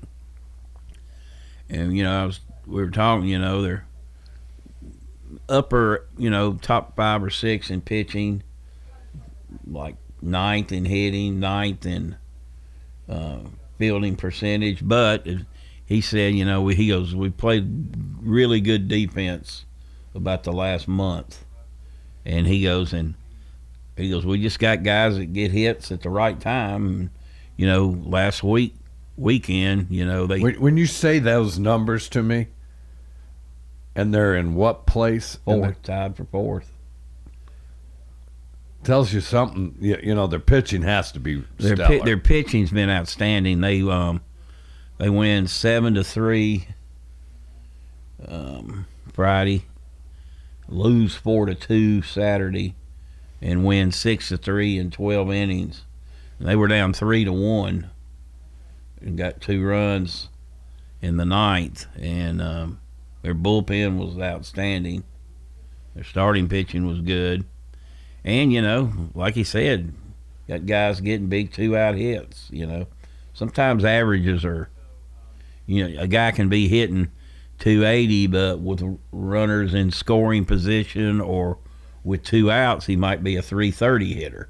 and 1.69 1.95
you 1.95 2.03
know, 2.03 2.21
I 2.21 2.25
was 2.25 2.39
we 2.65 2.81
were 2.81 2.89
talking. 2.89 3.27
You 3.27 3.39
know, 3.39 3.61
they're 3.61 3.85
upper, 5.49 6.07
you 6.17 6.29
know, 6.29 6.53
top 6.53 6.95
five 6.95 7.23
or 7.23 7.29
six 7.29 7.69
in 7.69 7.81
pitching, 7.81 8.43
like 9.65 9.95
ninth 10.21 10.71
in 10.71 10.85
hitting, 10.85 11.39
ninth 11.39 11.85
in 11.85 12.17
uh, 13.09 13.39
fielding 13.77 14.15
percentage. 14.15 14.87
But 14.87 15.27
he 15.85 16.01
said, 16.01 16.33
you 16.35 16.45
know, 16.45 16.67
he 16.67 16.89
goes, 16.89 17.15
we 17.15 17.29
played 17.29 17.93
really 18.21 18.61
good 18.61 18.87
defense 18.87 19.65
about 20.13 20.43
the 20.43 20.53
last 20.53 20.87
month, 20.87 21.45
and 22.25 22.47
he 22.47 22.63
goes 22.63 22.93
and 22.93 23.15
he 23.95 24.09
goes, 24.11 24.25
we 24.25 24.41
just 24.41 24.59
got 24.59 24.83
guys 24.83 25.17
that 25.17 25.33
get 25.33 25.51
hits 25.51 25.91
at 25.91 26.01
the 26.01 26.09
right 26.09 26.39
time. 26.39 26.85
And, 26.85 27.09
you 27.55 27.65
know, 27.65 27.99
last 28.05 28.43
week 28.43 28.75
weekend, 29.17 29.87
you 29.89 30.05
know, 30.05 30.27
they 30.27 30.39
when, 30.39 30.61
when 30.61 30.77
you 30.77 30.85
say 30.85 31.19
those 31.19 31.59
numbers 31.59 32.07
to 32.09 32.23
me, 32.23 32.47
and 33.95 34.13
they're 34.13 34.35
in 34.35 34.55
what 34.55 34.85
place? 34.85 35.39
Fourth, 35.43 35.81
tied 35.81 36.15
for 36.15 36.25
fourth. 36.25 36.71
Tells 38.83 39.11
you 39.11 39.19
something. 39.19 39.75
You, 39.81 39.99
you 40.01 40.15
know, 40.15 40.27
their 40.27 40.39
pitching 40.39 40.83
has 40.83 41.11
to 41.13 41.19
be 41.19 41.43
their 41.57 41.75
pi- 41.75 42.05
their 42.05 42.17
pitching's 42.17 42.71
been 42.71 42.89
outstanding. 42.89 43.59
They 43.59 43.81
um 43.81 44.21
they 44.97 45.09
win 45.09 45.47
seven 45.47 45.95
to 45.95 46.03
three 46.03 46.67
um, 48.27 48.87
Friday, 49.11 49.65
lose 50.69 51.15
four 51.15 51.47
to 51.47 51.55
two 51.55 52.01
Saturday, 52.01 52.75
and 53.41 53.65
win 53.65 53.91
six 53.91 54.29
to 54.29 54.37
three 54.37 54.77
in 54.77 54.91
twelve 54.91 55.31
innings. 55.31 55.83
They 56.39 56.55
were 56.55 56.67
down 56.67 56.93
three 56.93 57.25
to 57.25 57.33
one 57.33 57.89
and 59.01 59.17
got 59.17 59.41
two 59.41 59.63
runs 59.63 60.29
in 61.01 61.17
the 61.17 61.25
ninth, 61.25 61.85
and 61.95 62.41
um, 62.41 62.79
their 63.21 63.35
bullpen 63.35 63.97
was 63.97 64.17
outstanding. 64.17 65.03
Their 65.95 66.03
starting 66.03 66.47
pitching 66.47 66.85
was 66.85 67.01
good, 67.01 67.45
and 68.23 68.51
you 68.51 68.61
know, 68.61 68.91
like 69.13 69.35
he 69.35 69.43
said, 69.43 69.93
got 70.47 70.65
guys 70.65 71.01
getting 71.01 71.27
big 71.27 71.51
two 71.51 71.77
out 71.77 71.95
hits. 71.95 72.47
You 72.51 72.65
know, 72.65 72.87
sometimes 73.33 73.83
averages 73.85 74.45
are, 74.45 74.69
you 75.65 75.87
know, 75.87 76.01
a 76.01 76.07
guy 76.07 76.31
can 76.31 76.49
be 76.49 76.67
hitting 76.67 77.11
280, 77.59 78.27
but 78.27 78.59
with 78.59 78.99
runners 79.11 79.73
in 79.73 79.91
scoring 79.91 80.45
position 80.45 81.19
or 81.19 81.57
with 82.03 82.23
two 82.23 82.49
outs, 82.51 82.85
he 82.85 82.95
might 82.95 83.23
be 83.23 83.35
a 83.35 83.41
330 83.41 84.13
hitter. 84.13 84.49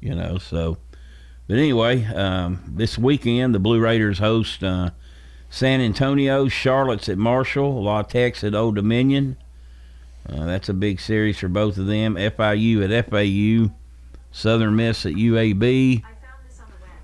You 0.00 0.14
know, 0.14 0.38
so. 0.38 0.78
But 1.46 1.58
anyway, 1.58 2.04
um, 2.06 2.62
this 2.66 2.96
weekend 2.96 3.54
the 3.54 3.58
Blue 3.58 3.80
Raiders 3.80 4.18
host 4.18 4.64
uh, 4.64 4.90
San 5.50 5.80
Antonio, 5.80 6.48
Charlotte's 6.48 7.08
at 7.08 7.18
Marshall, 7.18 7.82
La 7.82 8.02
Tex 8.02 8.42
at 8.42 8.54
Old 8.54 8.76
Dominion. 8.76 9.36
Uh, 10.26 10.46
that's 10.46 10.70
a 10.70 10.74
big 10.74 11.00
series 11.00 11.38
for 11.38 11.48
both 11.48 11.76
of 11.76 11.86
them. 11.86 12.14
FIU 12.14 12.82
at 12.82 13.10
FAU, 13.10 13.74
Southern 14.32 14.76
Miss 14.76 15.04
at 15.04 15.12
UAB, 15.12 16.02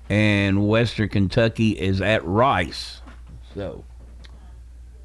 and 0.09 0.67
Western 0.67 1.07
Kentucky 1.07 1.71
is 1.71 2.01
at 2.01 2.25
Rice. 2.25 3.01
So, 3.53 3.85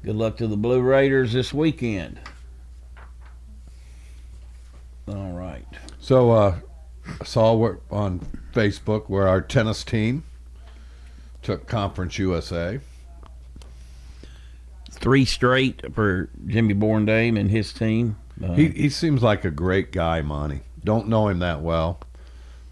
good 0.03 0.15
luck 0.15 0.37
to 0.37 0.47
the 0.47 0.57
Blue 0.57 0.81
Raiders 0.81 1.31
this 1.31 1.53
weekend. 1.53 2.19
All 5.07 5.31
right. 5.33 5.67
So, 5.99 6.31
uh, 6.31 6.59
I 7.21 7.23
saw 7.23 7.53
where, 7.53 7.79
on 7.91 8.25
Facebook 8.57 9.03
where 9.07 9.27
our 9.27 9.39
tennis 9.39 9.83
team 9.83 10.23
took 11.43 11.67
Conference 11.67 12.17
USA. 12.17 12.79
Three 14.91 15.25
straight 15.25 15.93
for 15.93 16.29
Jimmy 16.47 16.73
Borendame 16.73 17.39
and 17.39 17.51
his 17.51 17.71
team. 17.71 18.17
Uh, 18.43 18.53
he 18.53 18.69
he 18.69 18.89
seems 18.89 19.21
like 19.21 19.45
a 19.45 19.51
great 19.51 19.91
guy, 19.91 20.21
Monty. 20.21 20.61
Don't 20.83 21.07
know 21.07 21.27
him 21.27 21.39
that 21.39 21.61
well. 21.61 21.99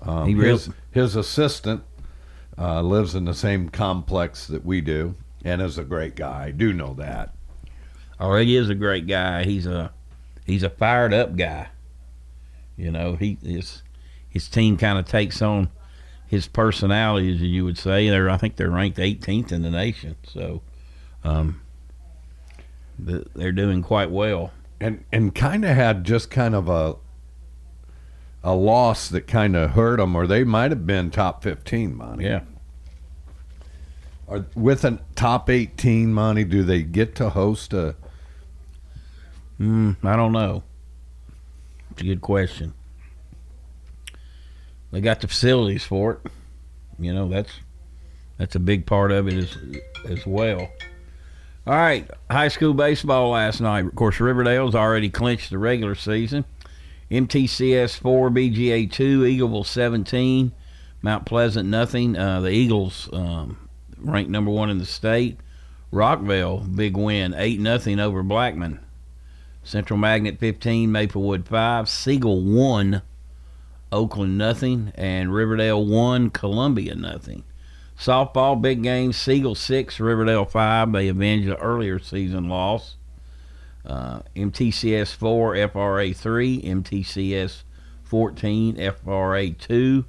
Um, 0.02 0.28
He 0.28 0.34
his, 0.34 0.70
his 0.92 1.16
assistant 1.16 1.84
uh, 2.58 2.82
lives 2.82 3.14
in 3.14 3.26
the 3.26 3.34
same 3.34 3.70
complex 3.70 4.48
that 4.48 4.66
we 4.66 4.82
do, 4.82 5.14
and 5.44 5.62
is 5.62 5.78
a 5.78 5.84
great 5.84 6.16
guy. 6.16 6.46
I 6.46 6.52
do 6.52 6.74
know 6.74 6.96
that. 6.96 7.36
Oh, 8.20 8.36
he 8.38 8.56
is 8.56 8.70
a 8.70 8.76
great 8.76 9.06
guy. 9.08 9.44
He's 9.44 9.68
a 9.68 9.92
he's 10.46 10.64
a 10.64 10.70
fired 10.70 11.14
up 11.14 11.36
guy. 11.36 11.68
You 12.76 12.92
know, 12.92 13.16
he 13.16 13.38
his 13.44 13.84
his 14.36 14.50
team 14.50 14.76
kind 14.76 15.00
of 15.00 15.06
takes 15.06 15.42
on 15.42 15.70
his 16.28 16.46
personality, 16.46 17.34
as 17.34 17.42
you 17.42 17.64
would 17.64 17.78
say. 17.78 18.10
They're 18.10 18.30
I 18.30 18.36
think 18.36 18.58
they're 18.58 18.70
ranked 18.70 18.98
18th 18.98 19.54
in 19.54 19.62
the 19.62 19.70
nation, 19.72 20.18
so 20.28 20.62
um, 21.24 21.62
th- 23.04 23.28
they're 23.34 23.54
doing 23.54 23.82
quite 23.82 24.12
well. 24.12 24.52
and 24.82 25.06
and 25.10 25.34
kind 25.34 25.64
of 25.64 25.74
had 25.74 26.04
just 26.04 26.30
kind 26.30 26.54
of 26.54 26.68
a 26.68 26.98
a 28.44 28.54
loss 28.54 29.08
that 29.08 29.26
kind 29.26 29.56
of 29.56 29.72
hurt 29.72 29.98
them, 29.98 30.16
or 30.18 30.28
they 30.28 30.44
might 30.44 30.70
have 30.72 30.86
been 30.86 31.12
top 31.12 31.42
fifteen, 31.42 31.96
Monty. 31.96 32.26
Yeah. 32.26 32.42
Or 34.28 34.46
with 34.54 34.84
a 34.84 35.00
top 35.16 35.50
eighteen, 35.50 36.14
Monty, 36.14 36.44
do 36.44 36.62
they 36.64 36.84
get 36.84 37.16
to 37.16 37.30
host 37.30 37.72
a? 37.72 37.96
Mm, 39.62 39.96
I 40.04 40.18
don't 40.18 40.34
know. 40.34 40.64
It's 41.92 42.02
a 42.02 42.06
good 42.06 42.20
question. 42.22 42.74
They 44.96 45.02
got 45.02 45.20
the 45.20 45.28
facilities 45.28 45.84
for 45.84 46.14
it. 46.14 46.32
You 46.98 47.14
know, 47.14 47.28
that's 47.28 47.52
that's 48.38 48.56
a 48.56 48.62
big 48.62 48.86
part 48.86 49.12
of 49.12 49.28
it 49.28 49.34
as 49.34 49.58
as 50.10 50.26
well. 50.26 50.70
All 51.68 51.74
right, 51.76 52.10
high 52.32 52.48
school 52.48 52.74
baseball 52.74 53.32
last 53.32 53.60
night. 53.60 53.84
Of 53.84 53.96
course, 53.96 54.22
Riverdale's 54.22 54.74
already 54.74 55.10
clinched 55.10 55.50
the 55.50 55.58
regular 55.58 55.96
season. 55.96 56.46
MTCS 57.12 58.00
four, 58.00 58.30
BGA 58.30 58.90
two, 58.90 59.24
Eagleville 59.24 59.66
seventeen, 59.66 60.54
Mount 61.02 61.26
Pleasant 61.26 61.68
nothing. 61.68 62.18
Uh, 62.18 62.40
the 62.40 62.52
Eagles 62.52 63.10
um, 63.12 63.68
ranked 63.98 64.32
number 64.32 64.52
one 64.52 64.70
in 64.70 64.78
the 64.78 64.86
state. 64.86 65.38
Rockvale 65.92 66.74
big 66.74 66.96
win, 66.96 67.34
eight 67.34 67.60
nothing 67.60 68.00
over 68.00 68.24
Blackman. 68.24 68.80
Central 69.62 70.00
Magnet 70.00 70.40
15, 70.40 70.90
Maplewood 70.90 71.48
5, 71.48 71.90
Siegel 71.90 72.42
1, 72.44 73.02
Oakland 73.96 74.38
nothing, 74.38 74.92
and 74.96 75.34
Riverdale 75.34 75.86
1, 75.86 76.32
Columbia 76.32 76.96
nothing. 76.96 77.46
Softball 77.98 78.62
big 78.62 78.84
game, 78.84 79.14
Siegel 79.14 79.56
6, 79.56 80.02
Riverdale 80.02 80.44
5. 80.44 80.92
They 80.92 81.08
avenged 81.08 81.48
the 81.48 81.58
earlier 81.58 81.98
season 81.98 82.50
loss. 82.50 82.98
Uh, 83.86 84.20
MTCS 84.36 85.16
4, 85.16 85.70
FRA 85.70 86.14
3, 86.14 86.62
MTCS 86.62 87.64
14, 88.04 88.92
FRA 88.92 89.50
2. 89.52 90.06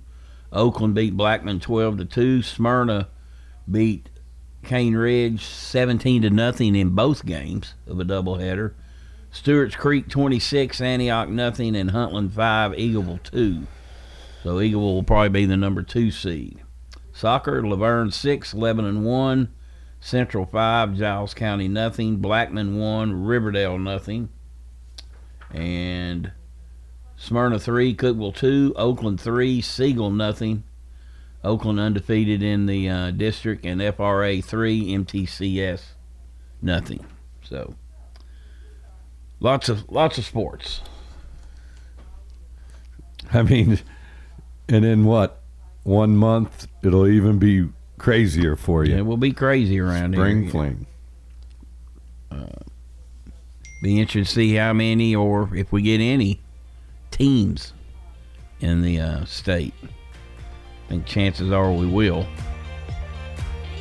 Oakland 0.52 0.94
beat 0.96 1.16
Blackman 1.16 1.60
12 1.60 1.98
to 1.98 2.04
2. 2.04 2.42
Smyrna 2.42 3.06
beat 3.70 4.08
Cane 4.64 4.96
Ridge 4.96 5.44
17 5.44 6.22
to 6.22 6.30
nothing 6.30 6.74
in 6.74 6.90
both 6.90 7.24
games 7.24 7.74
of 7.86 8.00
a 8.00 8.04
doubleheader. 8.04 8.72
Stewart's 9.30 9.76
Creek 9.76 10.08
26, 10.08 10.80
Antioch 10.80 11.28
nothing, 11.28 11.76
and 11.76 11.90
Huntland 11.90 12.32
5, 12.32 12.72
Eagleville 12.72 13.22
2. 13.22 13.66
So 14.46 14.60
Eagle 14.60 14.94
will 14.94 15.02
probably 15.02 15.30
be 15.30 15.44
the 15.44 15.56
number 15.56 15.82
two 15.82 16.12
seed. 16.12 16.62
Soccer, 17.12 17.66
La 17.66 17.74
Vergne 17.74 18.12
6, 18.12 18.54
Lebanon 18.54 19.02
1, 19.02 19.52
Central 19.98 20.46
5, 20.46 20.94
Giles 20.94 21.34
County 21.34 21.66
nothing, 21.66 22.18
Blackman 22.18 22.78
1, 22.78 23.24
Riverdale 23.24 23.76
nothing. 23.76 24.28
And 25.50 26.30
Smyrna 27.16 27.58
3, 27.58 27.96
Cookeville 27.96 28.36
2, 28.36 28.74
Oakland 28.76 29.20
3, 29.20 29.60
Siegel 29.60 30.12
nothing. 30.12 30.62
Oakland 31.42 31.80
undefeated 31.80 32.40
in 32.40 32.66
the 32.66 32.88
uh, 32.88 33.10
district, 33.10 33.66
and 33.66 33.82
FRA 33.96 34.40
3, 34.40 34.96
MTCS 34.96 35.82
nothing. 36.62 37.04
So 37.42 37.74
lots 39.40 39.68
of 39.68 39.90
lots 39.90 40.18
of 40.18 40.24
sports. 40.24 40.82
I 43.32 43.42
mean, 43.42 43.80
and 44.68 44.84
in 44.84 45.04
what 45.04 45.42
one 45.82 46.16
month 46.16 46.66
it'll 46.82 47.06
even 47.06 47.38
be 47.38 47.68
crazier 47.98 48.56
for 48.56 48.84
you. 48.84 48.96
It 48.96 49.06
will 49.06 49.16
be 49.16 49.32
crazy 49.32 49.80
around 49.80 50.14
Spring 50.14 50.42
here. 50.42 50.50
Spring 50.50 50.76
fling. 50.76 50.86
Be 53.82 54.00
interested 54.00 54.24
to 54.24 54.34
see 54.34 54.54
how 54.54 54.72
many, 54.72 55.14
or 55.14 55.54
if 55.54 55.70
we 55.70 55.82
get 55.82 56.00
any, 56.00 56.40
teams 57.10 57.74
in 58.60 58.82
the 58.82 58.98
uh, 58.98 59.24
state. 59.26 59.74
I 59.82 60.88
think 60.88 61.06
chances 61.06 61.52
are 61.52 61.70
we 61.70 61.86
will. 61.86 62.26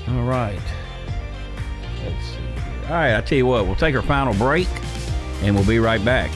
All 0.10 0.24
right. 0.24 0.60
Let's 2.04 2.26
see. 2.26 2.38
All 2.88 2.92
right, 2.92 3.16
I 3.16 3.22
tell 3.22 3.38
you 3.38 3.46
what, 3.46 3.66
we'll 3.66 3.76
take 3.76 3.96
our 3.96 4.02
final 4.02 4.34
break, 4.34 4.68
and 5.42 5.56
we'll 5.56 5.66
be 5.66 5.80
right 5.80 6.04
back. 6.04 6.30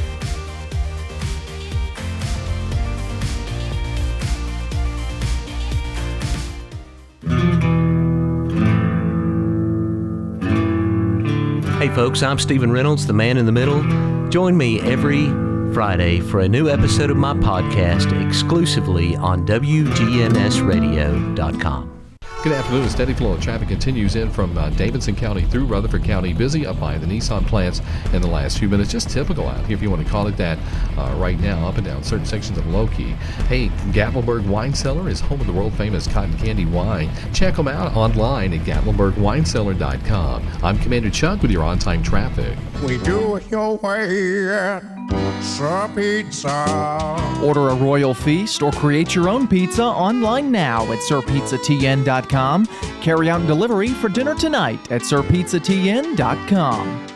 Hey 11.79 11.87
folks, 11.87 12.21
I'm 12.21 12.37
Stephen 12.37 12.73
Reynolds, 12.73 13.07
the 13.07 13.13
man 13.13 13.37
in 13.37 13.45
the 13.45 13.53
middle. 13.53 13.81
Join 14.27 14.57
me 14.57 14.81
every 14.81 15.27
Friday 15.73 16.19
for 16.19 16.41
a 16.41 16.49
new 16.49 16.67
episode 16.67 17.09
of 17.09 17.15
my 17.15 17.33
podcast 17.33 18.11
exclusively 18.27 19.15
on 19.15 19.45
WGNSradio.com. 19.45 21.88
Good 22.41 22.53
afternoon. 22.53 22.85
A 22.85 22.89
steady 22.89 23.13
flow 23.13 23.33
of 23.33 23.41
traffic 23.41 23.67
continues 23.67 24.15
in 24.15 24.29
from 24.29 24.57
uh, 24.57 24.69
Davidson 24.69 25.13
County 25.13 25.43
through 25.43 25.65
Rutherford 25.65 26.05
County. 26.05 26.31
Busy 26.31 26.65
up 26.65 26.79
by 26.79 26.97
the 26.97 27.05
Nissan 27.05 27.45
plants 27.45 27.81
in 28.13 28.21
the 28.21 28.29
last 28.29 28.59
few 28.59 28.69
minutes. 28.69 28.89
Just 28.89 29.09
typical 29.09 29.45
out 29.45 29.65
here, 29.65 29.75
if 29.75 29.83
you 29.83 29.89
want 29.89 30.05
to 30.05 30.09
call 30.09 30.25
it 30.27 30.37
that, 30.37 30.57
uh, 30.97 31.13
right 31.17 31.37
now, 31.37 31.67
up 31.67 31.75
and 31.75 31.85
down 31.85 32.01
certain 32.01 32.25
sections 32.25 32.57
of 32.57 32.65
Low-Key. 32.67 33.09
Hey, 33.49 33.67
Gatlinburg 33.91 34.47
Wine 34.47 34.73
Cellar 34.73 35.09
is 35.09 35.19
home 35.19 35.41
of 35.41 35.47
the 35.47 35.53
world 35.53 35.73
famous 35.73 36.07
cotton 36.07 36.37
candy 36.37 36.65
wine. 36.65 37.09
Check 37.33 37.57
them 37.57 37.67
out 37.67 37.93
online 37.97 38.53
at 38.53 38.65
GatlinburgWineCellar.com. 38.65 40.47
I'm 40.63 40.79
Commander 40.79 41.09
Chuck 41.09 41.41
with 41.41 41.51
your 41.51 41.63
on-time 41.63 42.01
traffic. 42.01 42.57
We 42.85 42.99
do 42.99 43.35
it 43.35 43.51
your 43.51 43.75
way 43.79 44.98
at 45.13 45.41
Sir 45.41 45.89
Pizza. 45.95 47.39
Order 47.43 47.69
a 47.69 47.75
royal 47.75 48.13
feast 48.13 48.61
or 48.61 48.71
create 48.71 49.15
your 49.15 49.29
own 49.29 49.47
pizza 49.47 49.83
online 49.83 50.51
now 50.51 50.83
at 50.91 50.99
sirpizzatn.com. 50.99 52.65
Carry 53.01 53.29
out 53.29 53.39
and 53.39 53.47
delivery 53.47 53.89
for 53.89 54.09
dinner 54.09 54.35
tonight 54.35 54.91
at 54.91 55.01
sirpizzatn.com. 55.01 57.07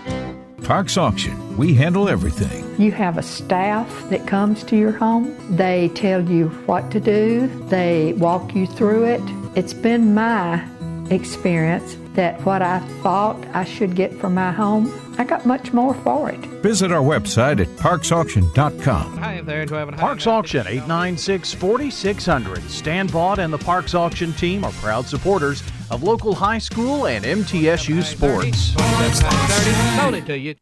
Parks 0.64 0.98
Auction. 0.98 1.58
We 1.58 1.74
handle 1.74 2.08
everything. 2.08 2.64
You 2.82 2.92
have 2.94 3.18
a 3.18 3.24
staff 3.24 4.10
that 4.10 4.26
comes 4.26 4.64
to 4.64 4.78
your 4.78 4.94
home. 4.94 5.36
They 5.56 5.90
tell 5.90 6.28
you 6.28 6.48
what 6.66 6.90
to 6.92 7.00
do, 7.00 7.48
they 7.68 8.14
walk 8.14 8.56
you 8.56 8.66
through 8.66 9.06
it. 9.06 9.22
It's 9.56 9.74
been 9.74 10.16
my 10.16 10.66
experience 11.12 11.96
that 12.14 12.44
what 12.46 12.62
I 12.62 12.80
thought 13.02 13.44
I 13.54 13.64
should 13.64 13.96
get 13.96 14.14
for 14.14 14.30
my 14.30 14.52
home, 14.52 14.92
I 15.18 15.24
got 15.24 15.46
much 15.46 15.74
more 15.74 15.94
for 15.96 16.30
it. 16.30 16.40
Visit 16.62 16.92
our 16.92 17.02
website 17.02 17.60
at 17.60 17.68
parksauction.com. 17.78 19.18
Hi 19.18 19.42
there, 19.42 19.66
Parks 19.66 20.28
Auction, 20.28 20.66
896 20.68 21.54
4600. 21.54 22.62
Stan 22.70 23.08
Vaught 23.08 23.38
and 23.40 23.54
the 23.54 23.58
Parks 23.58 23.94
Auction 23.94 24.34
team 24.34 24.64
are 24.64 24.72
proud 24.74 25.06
supporters 25.06 25.62
of 25.92 26.04
local 26.04 26.34
high 26.34 26.58
school 26.58 27.08
and 27.08 27.26
MTSU 27.26 28.02
sports. 28.04 28.74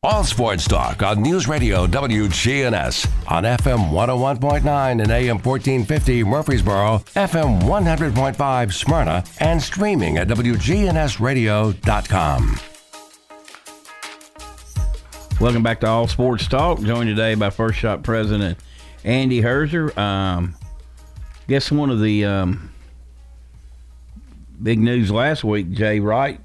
All 0.04 0.24
sports 0.24 0.68
talk 0.68 1.02
on 1.04 1.22
News 1.22 1.48
Radio 1.48 1.86
WGNS 1.88 3.08
on 3.30 3.44
FM 3.44 3.92
101.9 3.92 5.02
and 5.02 5.12
AM 5.12 5.38
1450 5.38 6.24
Murfreesboro, 6.24 7.00
FM 7.16 7.62
100.5 7.64 8.74
Smyrna, 8.74 9.24
and 9.40 9.62
streaming 9.62 10.18
at 10.18 10.28
WGNSradio.com. 10.28 12.60
Welcome 15.40 15.64
back 15.64 15.80
to 15.80 15.88
All 15.88 16.08
Sports 16.08 16.48
Talk. 16.48 16.82
Joined 16.82 17.10
today 17.10 17.34
by 17.34 17.50
First 17.50 17.80
Shot 17.80 18.04
President 18.04 18.60
Andy 19.04 19.42
Herzer. 19.42 19.98
Um, 19.98 20.54
guess 21.48 21.72
one 21.72 21.90
of 21.90 22.00
the 22.00 22.26
um, 22.26 22.72
big 24.62 24.80
news 24.80 25.12
last 25.12 25.44
week, 25.44 25.72
Jay 25.72 26.00
Wright 26.00 26.40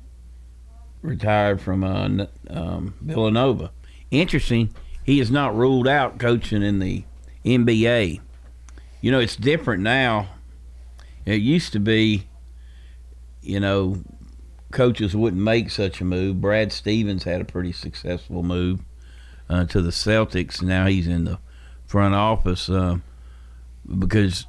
retired 1.02 1.60
from 1.60 1.84
uh, 1.84 2.26
um, 2.50 2.94
Villanova. 3.00 3.70
Interesting, 4.10 4.74
he 5.04 5.20
is 5.20 5.30
not 5.30 5.54
ruled 5.54 5.86
out 5.86 6.18
coaching 6.18 6.62
in 6.62 6.78
the 6.78 7.04
NBA. 7.44 8.20
You 9.00 9.10
know, 9.10 9.20
it's 9.20 9.36
different 9.36 9.82
now. 9.82 10.28
It 11.24 11.40
used 11.40 11.72
to 11.72 11.80
be, 11.80 12.26
you 13.42 13.60
know, 13.60 14.02
coaches 14.72 15.14
wouldn't 15.14 15.42
make 15.42 15.70
such 15.70 16.00
a 16.00 16.04
move. 16.04 16.40
Brad 16.40 16.72
Stevens 16.72 17.24
had 17.24 17.40
a 17.40 17.44
pretty 17.44 17.72
successful 17.72 18.42
move 18.42 18.80
uh, 19.48 19.64
to 19.66 19.80
the 19.80 19.90
Celtics. 19.90 20.62
Now 20.62 20.86
he's 20.86 21.06
in 21.06 21.24
the 21.24 21.38
front 21.86 22.14
office 22.14 22.68
uh, 22.68 22.98
because 23.98 24.46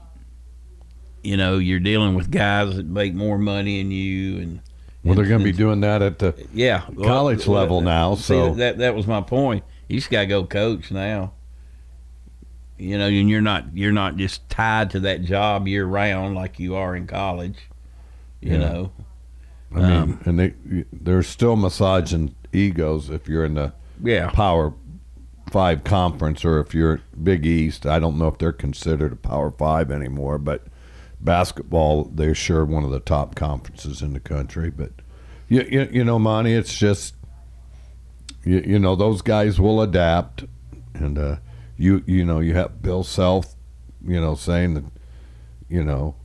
you 1.24 1.38
know 1.38 1.58
you're 1.58 1.80
dealing 1.80 2.16
with 2.16 2.32
guys 2.32 2.76
that 2.76 2.86
make 2.86 3.14
more 3.14 3.38
money 3.38 3.82
than 3.82 3.92
you, 3.92 4.38
and 4.40 4.60
Well, 5.04 5.16
they're 5.16 5.26
going 5.26 5.40
to 5.40 5.46
be 5.46 5.52
doing 5.52 5.82
that 5.82 6.02
at 6.02 6.20
the 6.20 6.34
yeah 6.54 6.82
college 7.04 7.46
well, 7.48 7.60
level 7.62 7.82
now. 7.82 8.16
see, 8.16 8.22
So 8.34 8.54
that 8.56 8.78
that 8.80 8.96
was 8.96 9.08
my 9.08 9.22
point. 9.22 9.64
You 9.88 9.98
just 9.98 10.10
got 10.10 10.22
to 10.22 10.26
go 10.28 10.44
coach 10.46 10.92
now. 10.92 11.34
You 12.78 12.98
know, 12.98 13.08
and 13.08 13.30
you're 13.30 13.42
not 13.42 13.76
you're 13.76 13.92
not 13.92 14.18
just 14.18 14.48
tied 14.50 14.92
to 14.92 15.00
that 15.02 15.24
job 15.24 15.68
year 15.68 15.86
round 15.86 16.36
like 16.36 16.60
you 16.60 16.76
are 16.76 16.96
in 16.96 17.08
college. 17.08 17.58
You 18.42 18.52
Yeah. 18.54 18.58
know. 18.60 18.92
I 19.76 19.80
mean, 19.80 19.92
Um, 19.92 20.20
and 20.26 20.40
they 20.40 20.54
they're 20.94 21.24
still 21.24 21.56
massaging 21.56 22.36
egos 22.54 23.10
if 23.10 23.28
you're 23.28 23.44
in 23.46 23.56
the 23.56 23.74
Yeah. 24.04 24.30
Power 24.30 24.74
Five 25.50 25.84
conference 25.86 26.44
or 26.46 26.60
if 26.60 26.74
you're 26.76 27.00
Big 27.24 27.46
East. 27.46 27.86
I 27.86 28.00
don't 28.00 28.18
know 28.18 28.28
if 28.28 28.38
they're 28.38 28.52
considered 28.52 29.14
a 29.14 29.16
Power 29.16 29.50
Five 29.50 29.90
anymore, 29.92 30.38
but 30.38 30.68
basketball 31.20 32.06
they're 32.06 32.36
sure 32.36 32.64
one 32.64 32.84
of 32.84 32.92
the 32.92 33.00
top 33.00 33.36
conferences 33.36 34.02
in 34.02 34.14
the 34.14 34.20
country. 34.20 34.70
But 34.70 34.92
you 35.48 35.62
you, 35.70 35.90
you 35.92 36.04
know, 36.04 36.20
Monty, 36.20 36.54
it's 36.54 36.78
just 36.78 37.16
you, 38.44 38.64
you 38.66 38.80
know 38.80 38.96
those 38.96 39.22
guys 39.22 39.60
will 39.60 39.82
adapt, 39.82 40.46
and 40.94 41.18
uh, 41.18 41.38
you 41.78 42.04
you 42.06 42.26
know 42.26 42.40
you 42.40 42.54
have 42.56 42.82
Bill 42.82 43.04
Self, 43.04 43.56
you 44.06 44.20
know, 44.20 44.36
saying 44.36 44.76
that 44.76 44.86
you 45.70 45.84
know 45.84 46.16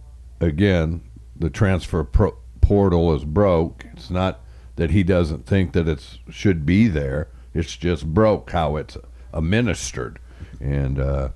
again 0.41 1.03
the 1.37 1.51
transfer 1.51 2.05
pro- 2.05 2.37
portal 2.61 3.15
is 3.15 3.25
broke. 3.25 3.87
It's 3.93 4.11
not 4.11 4.41
that 4.77 4.91
he 4.91 5.03
doesn't 5.03 5.47
think 5.47 5.73
that 5.73 5.89
it 5.89 6.19
should 6.31 6.65
be 6.65 6.89
there. 6.89 7.29
It's 7.55 7.77
just 7.77 8.07
broke 8.07 8.51
how 8.51 8.77
it's 8.77 8.97
administered, 9.33 10.19
and 10.61 10.99
uh, 10.99 11.29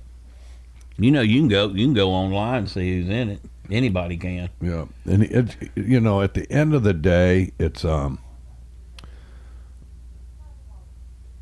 You 0.99 1.11
know, 1.11 1.21
you 1.21 1.39
can 1.39 1.47
go 1.47 1.69
you 1.69 1.85
can 1.85 1.93
go 1.93 2.11
online 2.11 2.59
and 2.59 2.69
see 2.69 2.97
who's 2.97 3.09
in 3.09 3.29
it. 3.29 3.41
Anybody 3.69 4.17
can. 4.17 4.49
Yeah, 4.61 4.85
and 5.05 5.23
it, 5.23 5.55
you 5.75 5.99
know, 5.99 6.21
at 6.21 6.33
the 6.33 6.49
end 6.51 6.73
of 6.73 6.83
the 6.83 6.93
day, 6.93 7.51
it's 7.59 7.85
um 7.85 8.19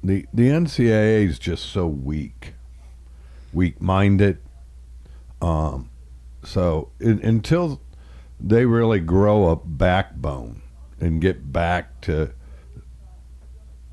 the 0.03 0.25
the 0.33 0.49
NCAA 0.49 1.25
is 1.27 1.39
just 1.39 1.65
so 1.65 1.87
weak, 1.87 2.53
weak 3.53 3.81
minded. 3.81 4.39
Um, 5.41 5.89
so 6.43 6.91
in, 6.99 7.19
until 7.23 7.81
they 8.39 8.65
really 8.65 8.99
grow 8.99 9.49
a 9.49 9.55
backbone 9.55 10.61
and 10.99 11.21
get 11.21 11.51
back 11.51 12.01
to 12.01 12.31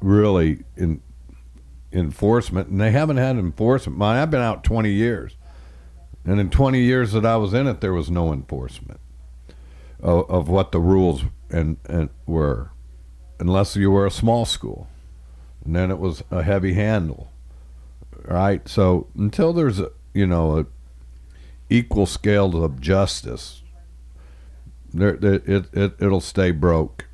really 0.00 0.64
in 0.76 1.02
enforcement, 1.92 2.68
and 2.68 2.80
they 2.80 2.90
haven't 2.90 3.18
had 3.18 3.36
enforcement. 3.36 3.96
Mine, 3.98 4.16
I've 4.16 4.30
been 4.30 4.40
out 4.40 4.64
twenty 4.64 4.92
years. 4.92 5.36
And 6.24 6.38
in 6.38 6.50
20 6.50 6.80
years 6.80 7.12
that 7.12 7.26
I 7.26 7.36
was 7.36 7.52
in 7.52 7.66
it, 7.66 7.80
there 7.80 7.92
was 7.92 8.10
no 8.10 8.32
enforcement 8.32 9.00
of, 10.00 10.30
of 10.30 10.48
what 10.48 10.72
the 10.72 10.80
rules 10.80 11.24
and, 11.50 11.76
and 11.86 12.10
were, 12.26 12.70
unless 13.40 13.76
you 13.76 13.90
were 13.90 14.06
a 14.06 14.10
small 14.10 14.44
school. 14.44 14.88
And 15.64 15.76
then 15.76 15.90
it 15.90 15.98
was 15.98 16.22
a 16.30 16.42
heavy 16.42 16.74
handle, 16.74 17.30
right? 18.24 18.66
So 18.68 19.08
until 19.16 19.52
there's 19.52 19.78
a 19.78 19.90
you 20.12 20.26
know 20.26 20.58
a 20.58 20.66
equal 21.70 22.06
scale 22.06 22.64
of 22.64 22.80
justice, 22.80 23.62
there, 24.92 25.14
it, 25.14 25.66
it 25.72 25.94
it'll 26.00 26.20
stay 26.20 26.50
broke. 26.50 27.06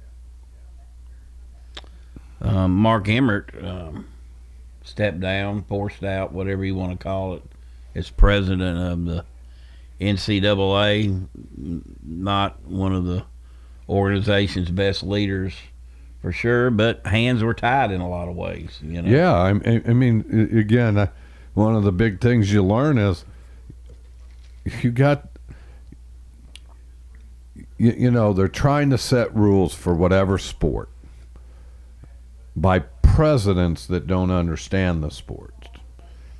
Um, 2.40 2.74
Mark 2.76 3.08
Emmert 3.08 3.52
um, 3.62 4.06
stepped 4.82 5.20
down, 5.20 5.62
forced 5.64 6.04
out, 6.04 6.32
whatever 6.32 6.64
you 6.64 6.74
want 6.74 6.92
to 6.92 7.02
call 7.02 7.34
it, 7.34 7.42
as 7.98 8.10
president 8.10 8.78
of 8.78 9.04
the 9.04 9.24
NCAA. 10.00 11.26
Not 12.02 12.64
one 12.64 12.94
of 12.94 13.04
the 13.04 13.24
organization's 13.88 14.70
best 14.70 15.02
leaders, 15.02 15.54
for 16.22 16.32
sure, 16.32 16.70
but 16.70 17.06
hands 17.06 17.42
were 17.42 17.54
tied 17.54 17.90
in 17.90 18.00
a 18.00 18.08
lot 18.08 18.28
of 18.28 18.36
ways. 18.36 18.78
You 18.82 19.02
know. 19.02 19.08
Yeah, 19.08 19.34
I, 19.34 19.50
I 19.86 19.92
mean, 19.92 20.48
again, 20.56 21.08
one 21.54 21.74
of 21.74 21.82
the 21.82 21.92
big 21.92 22.20
things 22.20 22.52
you 22.52 22.64
learn 22.64 22.98
is 22.98 23.24
you 24.82 24.90
got 24.90 25.28
you, 27.76 27.92
you 27.92 28.10
know, 28.10 28.32
they're 28.32 28.48
trying 28.48 28.90
to 28.90 28.98
set 28.98 29.34
rules 29.34 29.74
for 29.74 29.94
whatever 29.94 30.38
sport 30.38 30.90
by 32.54 32.80
presidents 32.80 33.86
that 33.86 34.06
don't 34.06 34.30
understand 34.30 35.02
the 35.02 35.10
sport. 35.10 35.57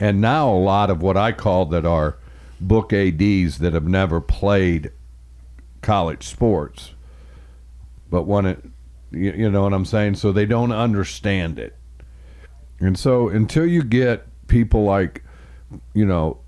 And 0.01 0.21
now 0.21 0.51
a 0.51 0.59
lot 0.59 0.91
of 0.91 1.03
what 1.03 1.17
I 1.17 1.33
call 1.33 1.67
that 1.67 1.85
are 1.85 2.17
book 2.61 2.93
ADs 2.93 3.59
that 3.59 3.73
have 3.73 3.87
never 3.87 4.21
played 4.21 4.93
college 5.83 6.25
sports, 6.25 6.93
but 8.11 8.23
when 8.25 8.47
it, 8.47 8.65
you, 9.11 9.33
you 9.33 9.51
know 9.51 9.63
what 9.63 9.73
I'm 9.73 9.85
saying? 9.85 10.17
So 10.17 10.33
they 10.33 10.47
don't 10.47 10.73
understand 10.73 11.59
it. 11.59 11.77
And 12.81 12.99
so 12.99 13.29
until 13.29 13.67
you 13.67 13.83
get 13.83 14.27
people 14.47 14.85
like, 14.85 15.25
you 15.95 16.07
know, 16.07 16.41